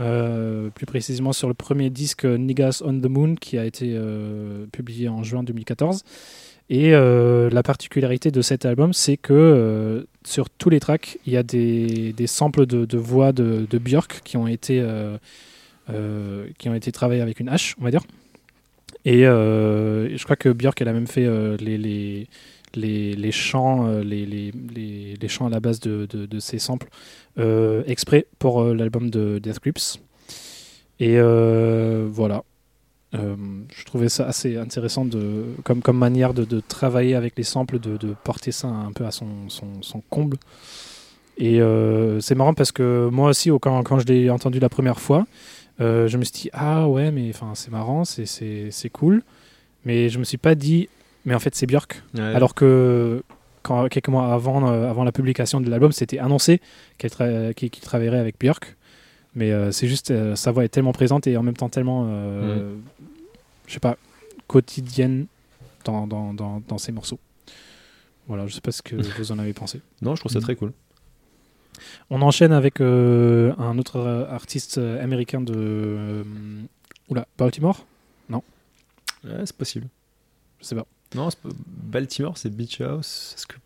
[0.00, 4.66] euh, plus précisément sur le premier disque Niggas on the Moon qui a été euh,
[4.72, 6.02] publié en juin 2014.
[6.70, 11.32] Et euh, la particularité de cet album, c'est que euh, sur tous les tracks, il
[11.34, 15.18] y a des, des samples de, de voix de, de Björk qui ont été euh,
[15.90, 18.02] euh, qui ont été travaillés avec une hache, on va dire.
[19.04, 23.86] Et euh, je crois que Björk, elle a même fait euh, les, les, les, chants,
[23.86, 24.52] euh, les, les,
[25.20, 26.88] les, chants à la base de, de, ces samples
[27.86, 30.00] exprès pour l'album de Death Grips.
[31.00, 32.44] Et voilà.
[33.14, 37.78] Je trouvais ça assez intéressant de, comme, comme manière de, de travailler avec les samples,
[37.78, 40.36] de, de porter ça un peu à son, son, son comble.
[41.38, 41.60] Et
[42.20, 45.26] c'est marrant parce que moi aussi, au- quand, quand je l'ai entendu la première fois,
[45.80, 49.22] euh, je me suis dit, ah ouais, mais enfin, c'est marrant, c'est- c'est c'est cool.
[49.84, 50.88] Mais je me suis pas dit,
[51.24, 52.02] mais en fait, c'est Björk.
[52.14, 52.20] Ouais.
[52.20, 53.22] Alors que
[53.62, 56.60] quand, quelques mois avant, euh, avant la publication de l'album, c'était annoncé
[56.98, 58.76] qu'elle tra- qu'il qu'il travaillerait avec Björk.
[59.34, 62.74] Mais euh, c'est juste, sa voix est tellement présente et en même temps tellement, euh,
[63.66, 63.96] je sais pas,
[64.46, 65.26] quotidienne
[65.84, 67.18] dans, dans, dans, dans ses morceaux.
[68.28, 69.80] Voilà, je sais pas ce que vous en avez pensé.
[70.02, 70.42] Non, je trouve ça Mm.
[70.42, 70.72] très cool.
[72.10, 75.52] On enchaîne avec euh, un autre euh, artiste euh, américain de.
[75.56, 76.22] euh,
[77.08, 77.86] oula, Baltimore?
[78.28, 78.42] Non.
[79.24, 79.86] Ouais, c'est possible.
[80.60, 80.86] Je sais pas.
[81.14, 83.34] Non, Baltimore, c'est Beach House.
[83.36, 83.56] Est-ce que.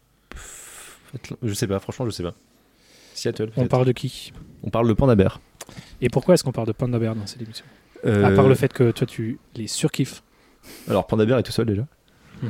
[1.43, 2.35] Je sais pas, franchement, je sais pas.
[3.15, 3.51] Seattle.
[3.57, 4.33] On parle de qui?
[4.63, 5.41] On parle de Panda Bear.
[6.01, 7.65] Et pourquoi est-ce qu'on parle de Panda Bear dans cette émission?
[8.05, 10.23] Euh, À part le fait que toi, tu les surkiffes.
[10.89, 11.87] Alors, Panda Bear est tout seul déjà.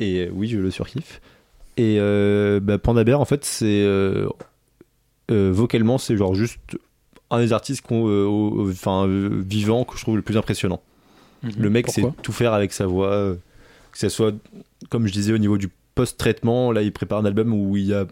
[0.00, 1.20] Et oui, je le surkiffe.
[1.76, 3.84] Et euh, bah, Panda Bear, en fait, c'est.
[3.84, 4.28] euh,
[5.30, 6.58] vocalement, c'est genre juste
[7.30, 10.80] un des artistes qu'on, euh, au- enfin, euh, vivant que je trouve le plus impressionnant.
[11.42, 11.52] Mhm.
[11.58, 13.34] Le mec sait tout faire avec sa voix, euh,
[13.92, 14.32] que ce soit,
[14.90, 16.70] comme je disais, au niveau du post-traitement.
[16.72, 18.06] Là, il prépare un album où il y a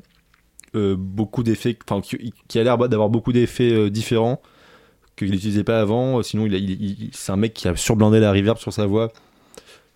[0.74, 4.42] euh, beaucoup d'effets, enfin, qui, qui a l'air d'avoir beaucoup d'effets euh, différents
[5.14, 6.20] qu'il n'utilisait pas avant.
[6.24, 8.84] Sinon, il, a- il- il- c'est un mec qui a surblindé la reverb sur sa
[8.86, 9.12] voix.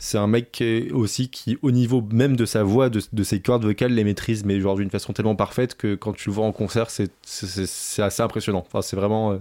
[0.00, 3.40] C'est un mec qui- aussi qui, au niveau même de sa voix, de, de ses
[3.40, 6.46] cordes vocales, les maîtrise, mais genre d'une façon tellement parfaite que quand tu le vois
[6.46, 7.10] en concert, c'est,
[8.00, 8.64] assez impressionnant.
[8.66, 9.38] Enfin, c'est vraiment euh,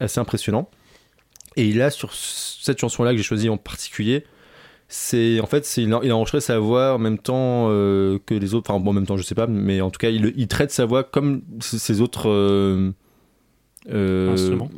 [0.00, 0.70] assez impressionnant.
[1.56, 4.24] Et là, sur cette chanson-là que j'ai choisie en particulier,
[4.88, 8.32] c'est en fait, il, a, il a enregistré sa voix en même temps euh, que
[8.34, 8.70] les autres.
[8.70, 10.70] Enfin, bon, en même temps, je sais pas, mais en tout cas, il, il traite
[10.70, 12.30] sa voix comme ses autres.
[12.30, 12.90] euh,
[13.90, 14.70] euh, Instruments.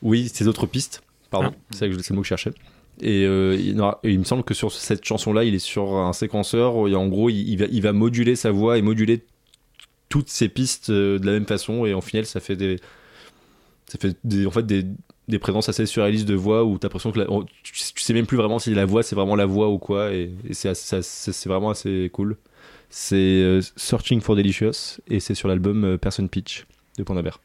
[0.00, 1.02] oui, ses autres pistes.
[1.30, 2.52] Pardon, c'est, ça que je- c'est le mot que je cherchais.
[3.00, 6.12] Et, euh, il, et il me semble que sur cette chanson-là, il est sur un
[6.12, 6.88] séquenceur.
[6.88, 9.24] Et en gros, il, il va, il va moduler sa voix et moduler
[10.08, 11.86] toutes ses pistes euh, de la même façon.
[11.86, 12.76] Et en final, ça fait des,
[13.86, 14.84] ça fait des, en fait des,
[15.28, 17.26] des présences assez surréalistes de voix où t'as l'impression que la-
[17.62, 20.12] tu, tu sais même plus vraiment si la voix c'est vraiment la voix ou quoi.
[20.12, 22.36] Et, et c'est, vraiment assez cool.
[22.90, 26.66] C'est euh, Searching for Delicious et c'est sur l'album Person Pitch
[26.96, 27.38] de Panda Bear.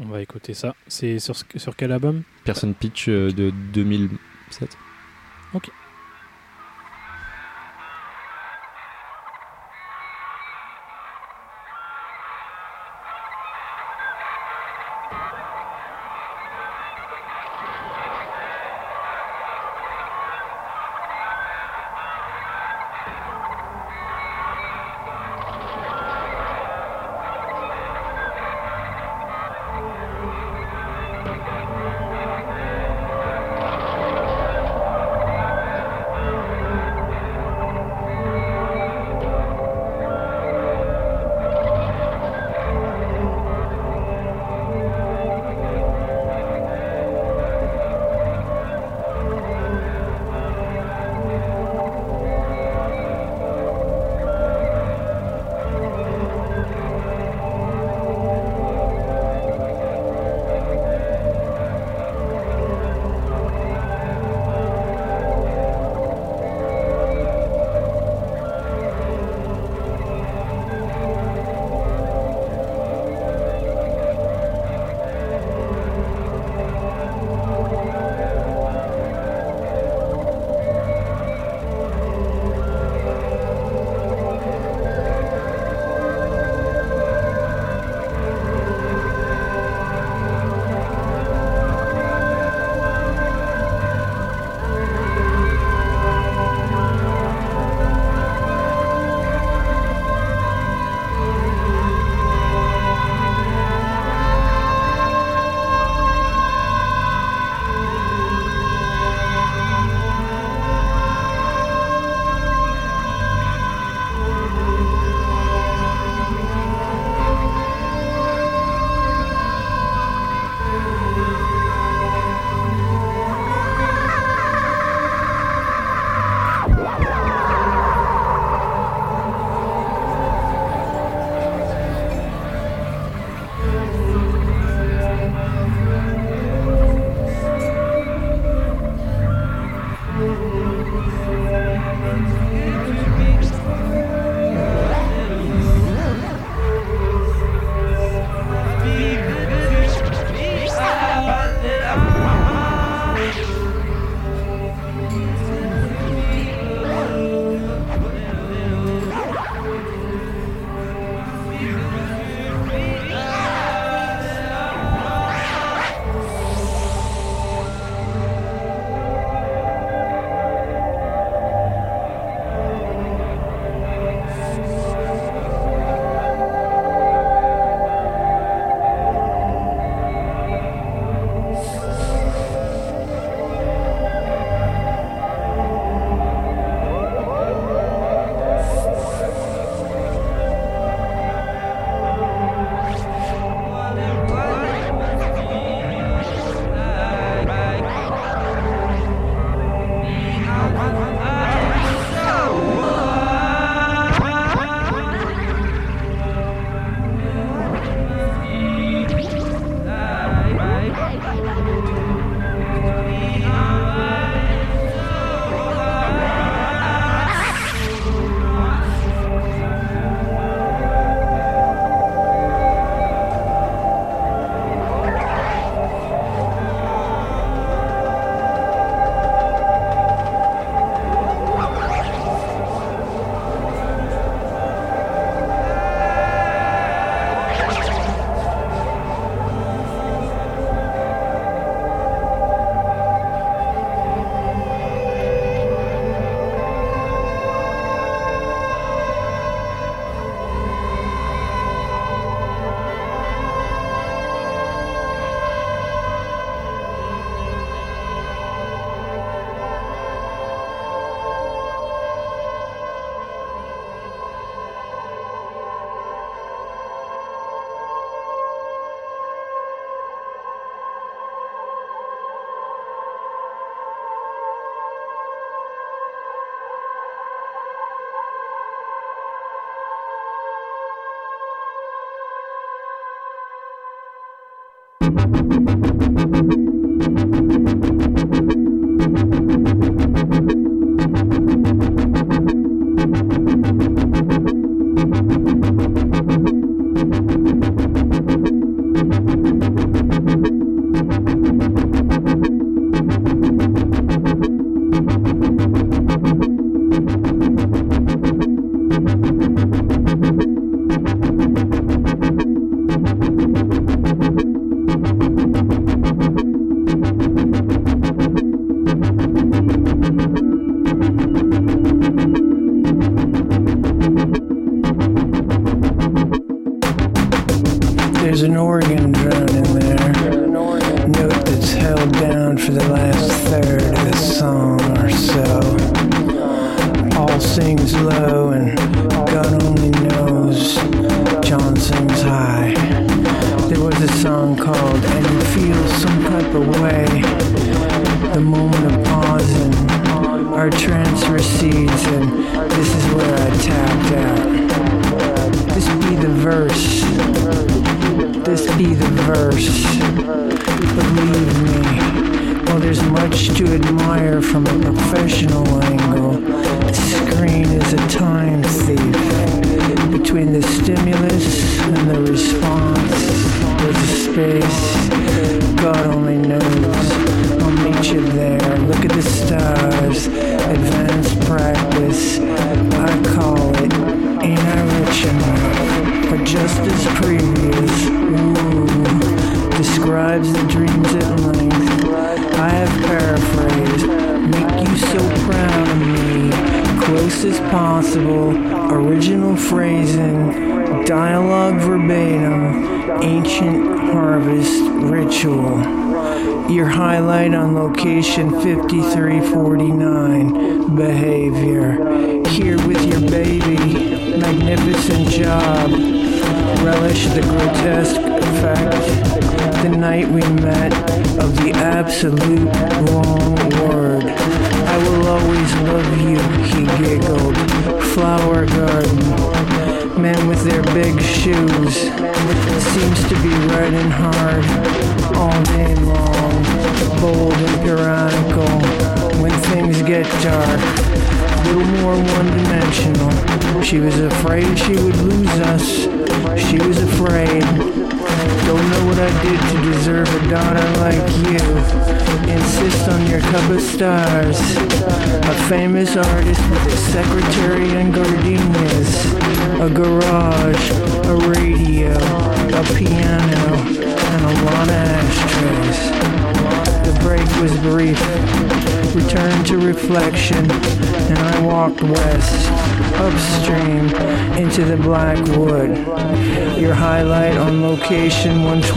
[0.00, 0.74] On va écouter ça.
[0.86, 2.22] C'est sur, sur quel album?
[2.44, 4.76] Person Pitch de 2007.
[5.52, 5.77] Ok.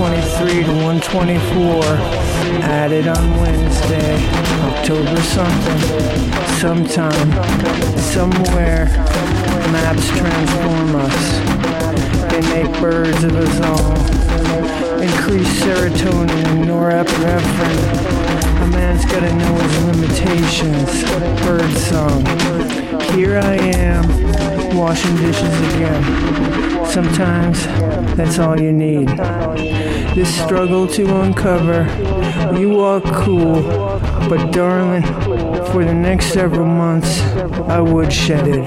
[0.02, 1.84] 123 to 124,
[2.66, 4.18] added on Wednesday,
[4.74, 5.80] October something,
[6.58, 7.30] sometime,
[8.02, 8.88] somewhere.
[9.70, 12.32] Maps transform us.
[12.32, 13.94] They make birds of us all.
[15.00, 18.64] Increase serotonin and norepinephrine.
[18.64, 21.04] A man's gotta know his limitations.
[21.46, 22.81] Bird song.
[23.16, 26.86] Here I am, washing dishes again.
[26.86, 27.66] Sometimes
[28.16, 29.10] that's all you need.
[30.16, 31.84] This struggle to uncover.
[32.58, 33.62] You are cool,
[34.30, 35.04] but darling,
[35.72, 37.22] for the next several months,
[37.68, 38.66] I would shed it.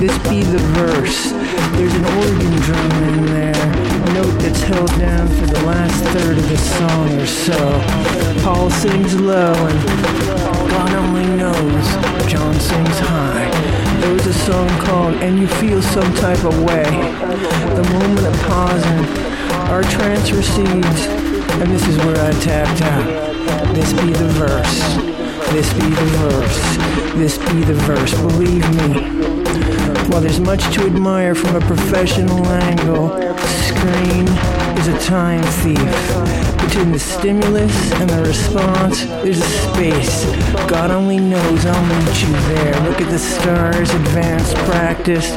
[0.00, 1.32] This be the verse.
[1.76, 3.66] There's an organ drum in there.
[4.14, 8.42] Note that's held down for the last third of the song or so.
[8.42, 13.48] Paul sings low and God only knows John sings high.
[14.02, 16.84] There was a song called And You Feel Some Type of Way.
[16.84, 19.04] The moment of pausing,
[19.70, 23.74] our trance recedes, and this is where I tapped out.
[23.74, 24.78] This be the verse.
[25.52, 26.76] This be the verse.
[27.16, 28.12] This be the verse.
[28.20, 29.97] Believe me.
[30.08, 34.26] While there's much to admire from a professional angle, screen
[34.78, 36.58] is a time thief.
[36.68, 40.24] Between the stimulus and the response, there's a space.
[40.68, 42.74] God only knows I'll meet you there.
[42.88, 45.32] Look at the stars, advanced practice.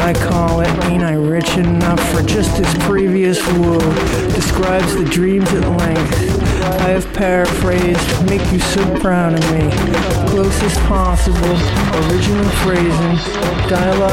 [0.00, 3.78] I call it, ain't I rich enough for just this previous woe?
[4.34, 6.38] Describes the dreams at length.
[6.62, 9.68] I have paraphrased, make you so proud of me.
[10.30, 11.56] Closest possible,
[12.06, 13.16] original phrasing,
[13.68, 14.07] dialogue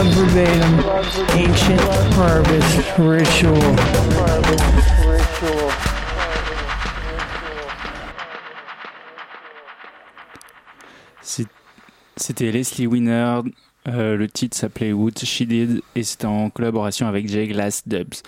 [12.18, 13.42] C'était Leslie Winner.
[13.88, 18.24] Euh, le titre s'appelait What She Did et c'était en collaboration avec Jay Glass Dubs.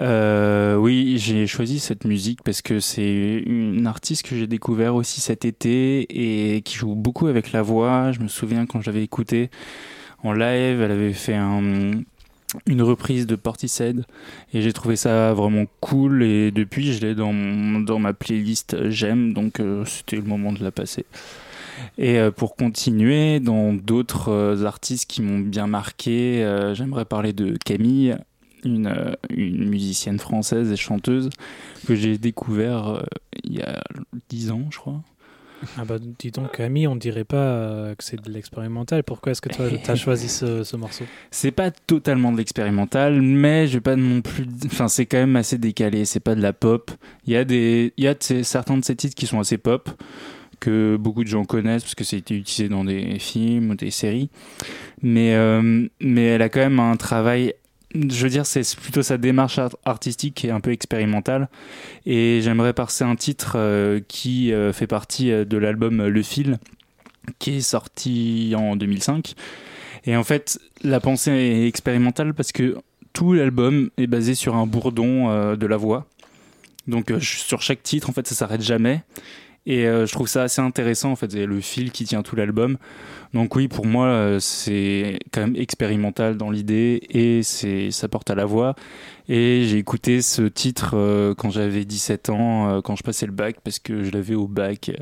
[0.00, 5.20] Euh, oui, j'ai choisi cette musique parce que c'est une artiste que j'ai découvert aussi
[5.20, 8.12] cet été et qui joue beaucoup avec la voix.
[8.12, 9.50] Je me souviens quand j'avais écouté,
[10.26, 11.92] en live, elle avait fait un,
[12.66, 14.04] une reprise de Portishead
[14.52, 19.60] et j'ai trouvé ça vraiment cool et depuis je l'ai dans, ma playlist j'aime donc
[19.60, 21.04] euh, c'était le moment de la passer.
[21.98, 26.40] Et euh, pour continuer, dans d'autres euh, artistes qui m'ont bien marqué,
[26.74, 28.16] j'aimerais parler de Camille,
[28.64, 31.28] une, musicienne française et chanteuse
[31.86, 33.04] que j'ai découvert
[33.44, 33.82] il y a
[34.30, 35.02] 10 ans, je crois.
[35.78, 39.02] Ah bah dis donc Camille, on dirait pas euh, que c'est de l'expérimental.
[39.02, 41.04] Pourquoi est-ce que toi t'as choisi ce, ce morceau?
[41.30, 44.46] C'est pas totalement de l'expérimental, mais je vais pas non plus.
[44.66, 46.04] Enfin, c'est quand même assez décalé.
[46.04, 46.90] C'est pas de la pop.
[47.26, 49.40] Il y a des, il y a de ces- certains de ces titres qui sont
[49.40, 49.88] assez pop
[50.60, 53.74] que beaucoup de gens connaissent parce que ça a été utilisé dans des films ou
[53.74, 54.30] des séries.
[55.02, 57.54] Mais euh, mais elle a quand même un travail.
[58.10, 61.48] Je veux dire, c'est plutôt sa démarche art- artistique qui est un peu expérimentale.
[62.04, 66.58] Et j'aimerais passer un titre euh, qui euh, fait partie euh, de l'album Le Fil,
[67.38, 69.34] qui est sorti en 2005.
[70.04, 72.76] Et en fait, la pensée est expérimentale parce que
[73.12, 76.06] tout l'album est basé sur un bourdon de la voix.
[76.86, 79.02] Donc sur chaque titre, en fait, ça s'arrête jamais.
[79.66, 82.78] Et euh, je trouve ça assez intéressant, en fait, le fil qui tient tout l'album.
[83.34, 88.30] Donc oui, pour moi, euh, c'est quand même expérimental dans l'idée et c'est ça porte
[88.30, 88.76] à la voix.
[89.28, 93.56] Et j'ai écouté ce titre euh, quand j'avais 17 ans, quand je passais le bac,
[93.64, 94.92] parce que je l'avais au bac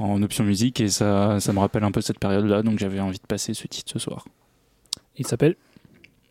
[0.00, 3.18] en option musique et ça, ça me rappelle un peu cette période-là, donc j'avais envie
[3.18, 4.26] de passer ce titre ce soir.
[5.16, 5.54] Il s'appelle?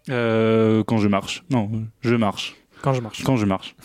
[0.08, 1.46] Quand je marche.
[1.50, 1.72] Non,
[2.02, 2.58] je marche.
[2.82, 3.24] Quand je marche.
[3.24, 3.76] Quand je marche.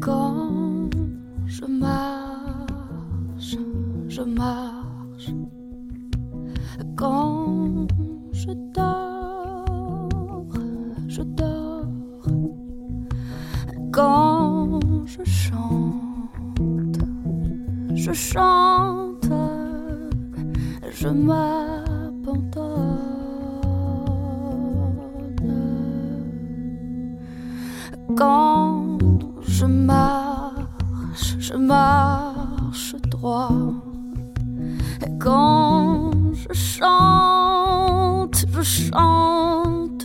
[0.00, 0.90] Quand
[1.46, 3.56] je marche,
[4.08, 5.30] je marche.
[6.96, 7.86] Quand
[8.32, 10.48] je dors,
[11.08, 11.84] je dors.
[13.92, 16.98] Quand je chante,
[17.94, 19.32] je chante.
[20.90, 21.86] Je m'abandonne.
[28.16, 28.85] Quand
[29.58, 33.72] je marche, je marche droit.
[35.02, 39.95] Et quand je chante, je chante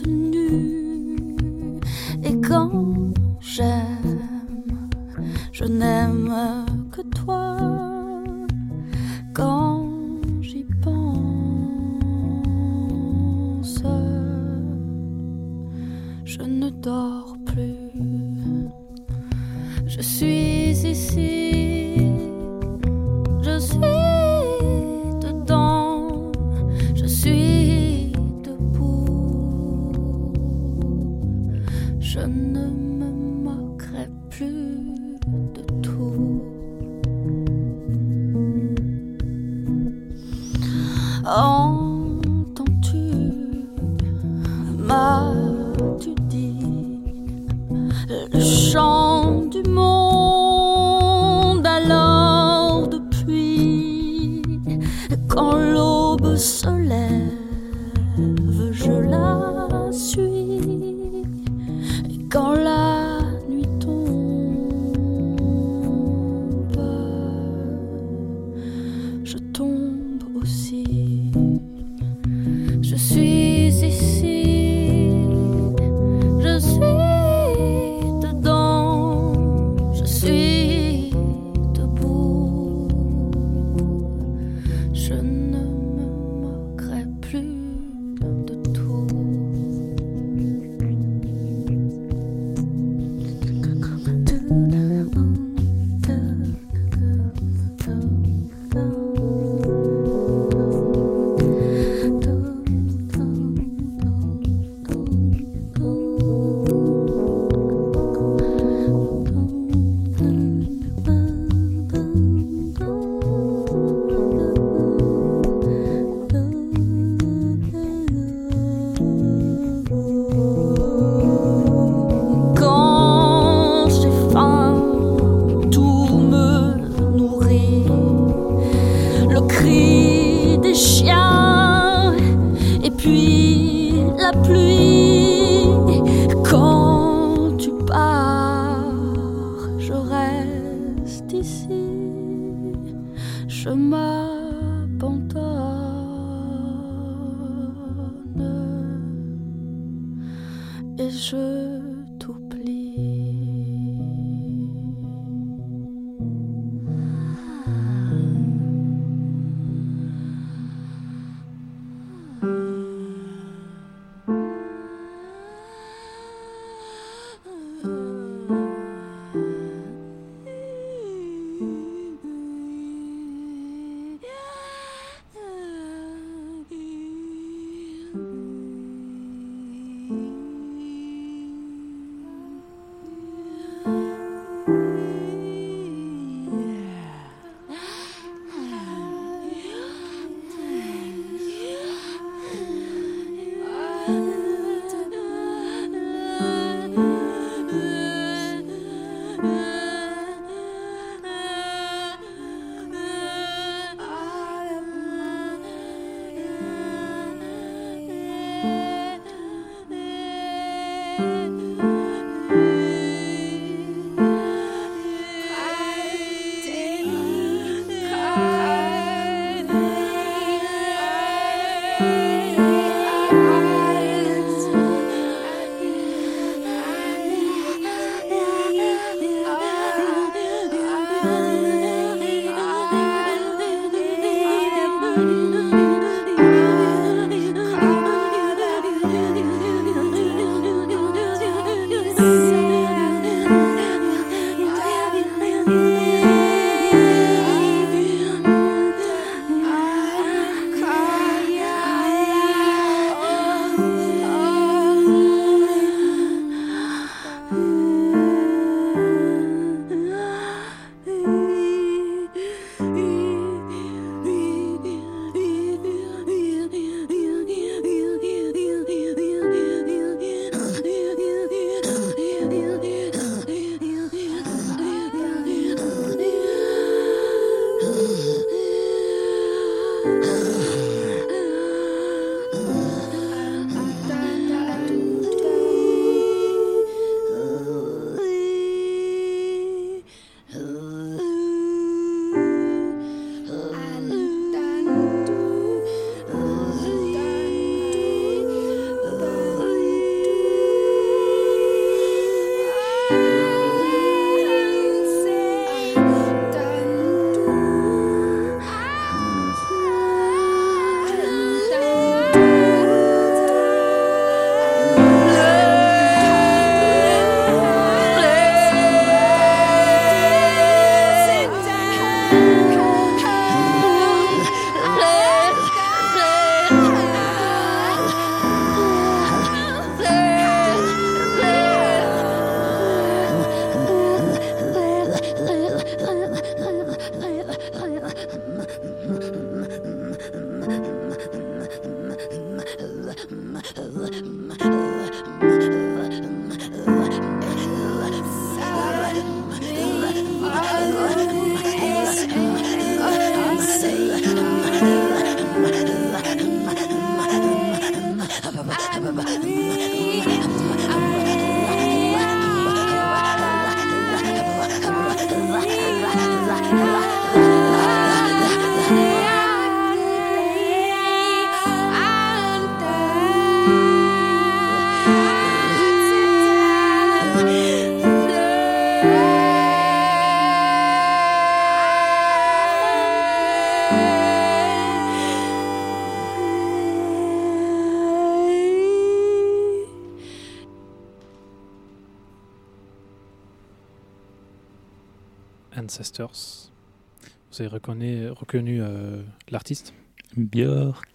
[396.30, 399.20] Vous avez reconnu, reconnu euh,
[399.50, 399.92] l'artiste?
[400.36, 401.06] Björk.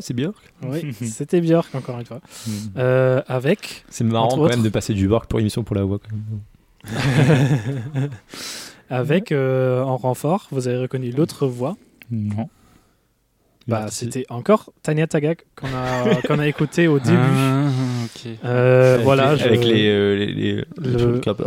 [0.00, 0.36] C'est Björk.
[0.62, 2.20] Oui, c'était Björk, encore une fois.
[2.46, 2.50] Mm.
[2.78, 3.84] Euh, avec.
[3.88, 5.98] C'est marrant quand même de passer du Björk pour émission pour la voix.
[5.98, 6.40] quand même.
[8.90, 11.76] avec euh, en renfort, vous avez reconnu l'autre voix.
[12.10, 12.48] Non.
[13.68, 17.16] Bah, c'était encore Tania Tagak qu'on a, qu'on a écouté au début.
[17.18, 17.68] Ah,
[18.04, 18.30] ok.
[18.44, 19.32] Euh, Avec voilà.
[19.34, 21.44] les- je- avec les, euh, les- les- les le- trucs peu-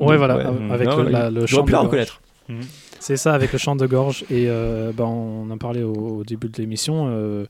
[0.00, 0.72] Ouais, voilà, Ouais.
[0.72, 2.20] avec Non, le, la- le J'aurais chant pu la reconnaître.
[2.48, 2.64] Gorge.
[3.00, 4.24] C'est ça, avec le chant de gorge.
[4.30, 7.06] Et euh, ben, on en parlait au, début de l'émission.
[7.08, 7.46] euh,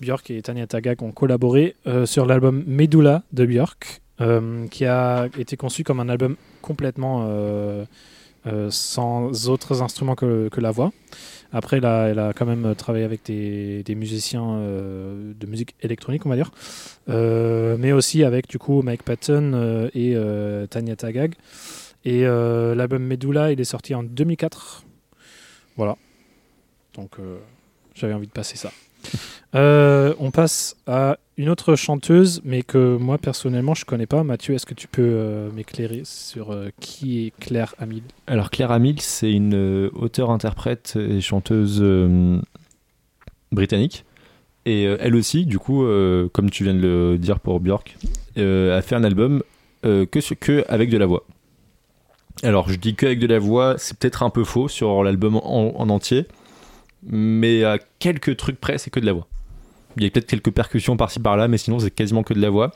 [0.00, 5.28] Björk et Tanya Tagak ont collaboré euh, sur l'album Medulla de Björk, euh, qui a
[5.38, 7.28] été conçu comme un album complètement
[8.68, 10.92] sans autres instruments que, que la voix.
[11.52, 16.28] Après, elle a, elle a quand même travaillé avec des, musiciens de musique électronique, on
[16.28, 16.50] va dire.
[17.06, 20.16] Mais aussi avec, du coup, Mike Patton et
[20.70, 21.34] Tanya Tagag.
[22.04, 24.84] Et euh, l'album Medulla, il est sorti en 2004.
[25.76, 25.96] Voilà.
[26.94, 27.38] Donc, euh,
[27.94, 28.70] j'avais envie de passer ça.
[29.54, 34.24] Euh, on passe à une autre chanteuse, mais que moi personnellement je connais pas.
[34.24, 38.72] Mathieu, est-ce que tu peux euh, m'éclairer sur euh, qui est Claire Hamil Alors Claire
[38.72, 42.40] Hamill, c'est une euh, auteure-interprète et chanteuse euh,
[43.52, 44.04] britannique.
[44.66, 47.96] Et euh, elle aussi, du coup, euh, comme tu viens de le dire pour Björk,
[48.38, 49.42] euh, a fait un album
[49.84, 51.24] euh, que, que avec de la voix.
[52.44, 55.36] Alors je dis que avec de la voix, c'est peut-être un peu faux sur l'album
[55.36, 56.26] en, en entier,
[57.02, 59.26] mais à quelques trucs près, c'est que de la voix.
[59.96, 62.50] Il y a peut-être quelques percussions par-ci par-là, mais sinon c'est quasiment que de la
[62.50, 62.72] voix.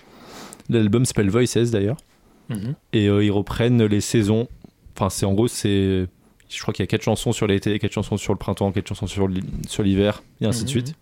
[0.71, 1.97] L'album s'appelle Voices d'ailleurs.
[2.49, 2.75] Mhm.
[2.93, 4.49] Et euh, ils reprennent les saisons.
[4.97, 6.07] Enfin, c'est en gros, c'est.
[6.49, 8.89] Je crois qu'il y a quatre chansons sur l'été, quatre chansons sur le printemps, quatre
[8.89, 10.71] chansons sur l'hi- sur l'hiver, et ainsi de Mhm.
[10.71, 10.95] suite.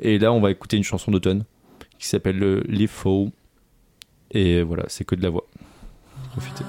[0.00, 1.44] Et là, on va écouter une chanson d'automne
[1.98, 3.30] qui s'appelle euh, Leaf Fall.
[4.32, 5.46] Et voilà, c'est que de la voix.
[6.32, 6.64] Profitez.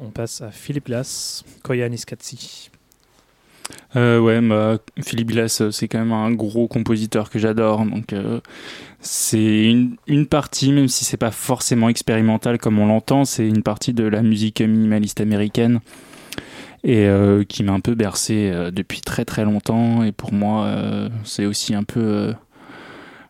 [0.00, 2.70] On passe à Philippe Glass, Koyanis Katsi.
[3.96, 7.86] Euh, ouais, bah, Philippe Glass, euh, c'est quand même un gros compositeur que j'adore.
[7.86, 8.40] Donc, euh,
[9.00, 9.70] c'est
[10.06, 14.04] une, partie, même si c'est pas forcément expérimental comme on l'entend, c'est une partie de
[14.04, 15.80] la musique minimaliste américaine
[16.86, 17.08] et
[17.48, 20.02] qui m'a un peu bercé depuis très très longtemps.
[20.02, 20.68] Et pour moi,
[21.24, 22.34] c'est aussi un peu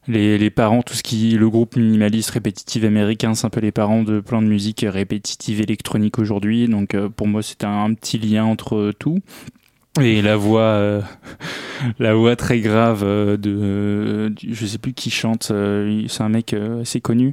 [0.09, 3.73] les, les parents, tout ce qui, le groupe minimaliste répétitif américain, c'est un peu les
[3.73, 6.69] parents de plein de musique répétitive électronique aujourd'hui.
[6.69, 9.19] Donc, euh, pour moi, c'est un, un petit lien entre tout.
[10.01, 11.01] Et la voix, euh,
[11.99, 16.23] la voix très grave euh, de, euh, du- je sais plus qui chante, euh, c'est
[16.23, 17.33] un mec euh, assez connu.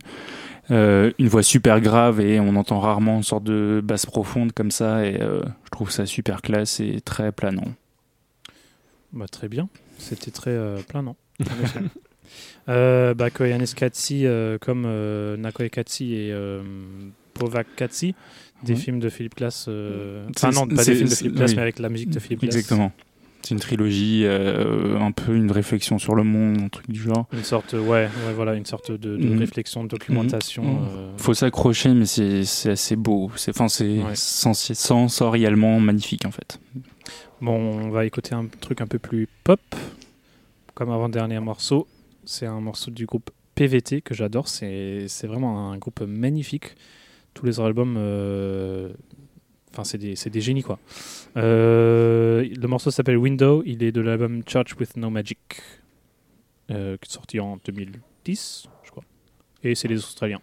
[0.70, 4.72] Euh, une voix super grave et on entend rarement une sorte de basse profonde comme
[4.72, 7.74] ça et euh, je trouve ça super classe et très planant.
[9.12, 9.68] Bah, très bien,
[9.98, 11.18] c'était très euh, planant.
[12.70, 16.62] euh, bah, Koyanis Katsi, euh, comme euh, Nakoe Katsi et euh,
[17.34, 18.16] Povak Katsi,
[18.64, 18.80] des Ouais.
[18.80, 19.66] films de Philippe Glass.
[19.68, 21.56] euh, Enfin, non, pas des films de Philippe Glass, oui.
[21.56, 22.56] mais avec la musique de Philippe Glass.
[22.56, 22.92] Exactement.
[23.44, 27.26] C'est une trilogie, un peu une réflexion sur le monde, un truc du genre.
[27.34, 29.40] Une sorte, ouais, ouais, voilà, une sorte de, de Mhm.
[29.40, 30.64] réflexion, de documentation.
[30.64, 30.88] Mhm.
[30.96, 33.32] euh, Faut s'accrocher, mais c'est assez beau.
[33.38, 34.04] C'est Ouais.
[34.14, 36.60] sens- sensoriellement magnifique en fait.
[37.42, 39.60] Bon, on va écouter un truc un peu plus pop,
[40.76, 41.88] comme avant-dernier morceau.
[42.24, 44.48] C'est un morceau du groupe PVT que j'adore.
[44.48, 46.76] C'est vraiment un groupe magnifique.
[47.34, 48.92] Tous les albums, euh,
[49.72, 50.80] enfin, c'est des, génies quoi.
[51.38, 53.64] Euh, le morceau s'appelle Window.
[53.66, 55.40] Il est de l'album Church with No Magic,
[56.72, 59.04] euh, sorti en 2010, je crois.
[59.64, 60.42] Et c'est les Australiens.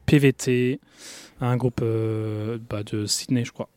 [0.09, 0.79] PVT,
[1.39, 3.69] un groupe euh, bah, de Sydney, je crois.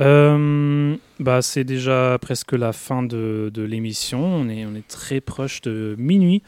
[0.00, 4.22] Euh, bah, c'est déjà presque la fin de, de l'émission.
[4.24, 6.42] On est, on est très proche de minuit.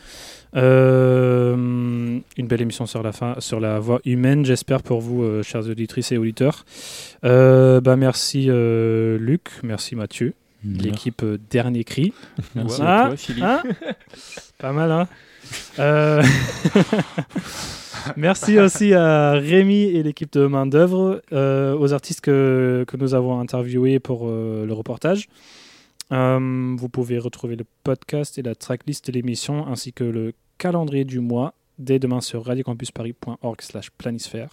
[0.56, 5.42] Euh, une belle émission sur la, fin, sur la voix humaine, j'espère pour vous, euh,
[5.42, 6.64] chers auditrices et auditeurs.
[7.22, 10.34] Bah, merci Luc, merci Mathieu,
[10.64, 10.82] Merci.
[10.82, 12.12] l'équipe Dernier Cri.
[12.54, 13.02] Merci Voilà.
[13.02, 13.44] à toi, Philippe.
[13.44, 13.62] Hein?
[14.58, 15.08] Pas mal, hein?
[18.16, 23.14] Merci aussi à Rémi et l'équipe de Main d'œuvre, euh, aux artistes que, que nous
[23.14, 25.28] avons interviewés pour euh, le reportage.
[26.12, 31.04] Euh, vous pouvez retrouver le podcast et la tracklist de l'émission ainsi que le calendrier
[31.04, 34.50] du mois dès demain sur radiocampusparis.org slash planisphère.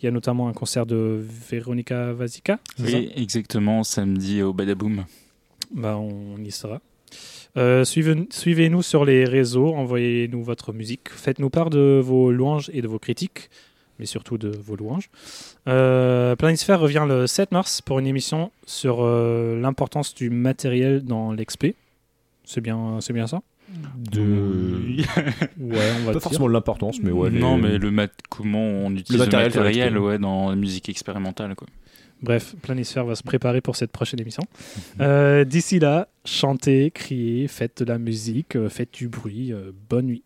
[0.00, 5.04] Il y a notamment un concert de Véronica ça Oui, exactement, samedi au Badaboom.
[5.74, 6.80] bah, on y sera.
[7.56, 12.80] Euh, suivez- Suivez-nous sur les réseaux, envoyez-nous votre musique, faites-nous part de vos louanges et
[12.82, 13.50] de vos critiques,
[13.98, 15.10] mais surtout de vos louanges.
[15.68, 21.32] Euh, Planisphère revient le 7 mars pour une émission sur euh, l'importance du matériel dans
[21.32, 21.74] l'expé.
[22.44, 23.42] C'est bien, c'est bien ça?
[23.96, 24.20] De...
[25.60, 27.30] Ouais, on va Pas forcément de l'importance, mais ouais.
[27.30, 29.98] non, les- mais le mat comment on utilise le matériel matériel, sur l'expé.
[30.06, 31.54] ouais, dans la musique expérimentale.
[31.54, 31.68] Quoi.
[32.22, 34.42] Bref, Planisphère va se préparer pour cette prochaine émission.
[35.00, 39.52] Euh, D'ici là, chantez, criez, faites de la musique, euh, faites du bruit.
[39.52, 40.22] euh, bonne nuit.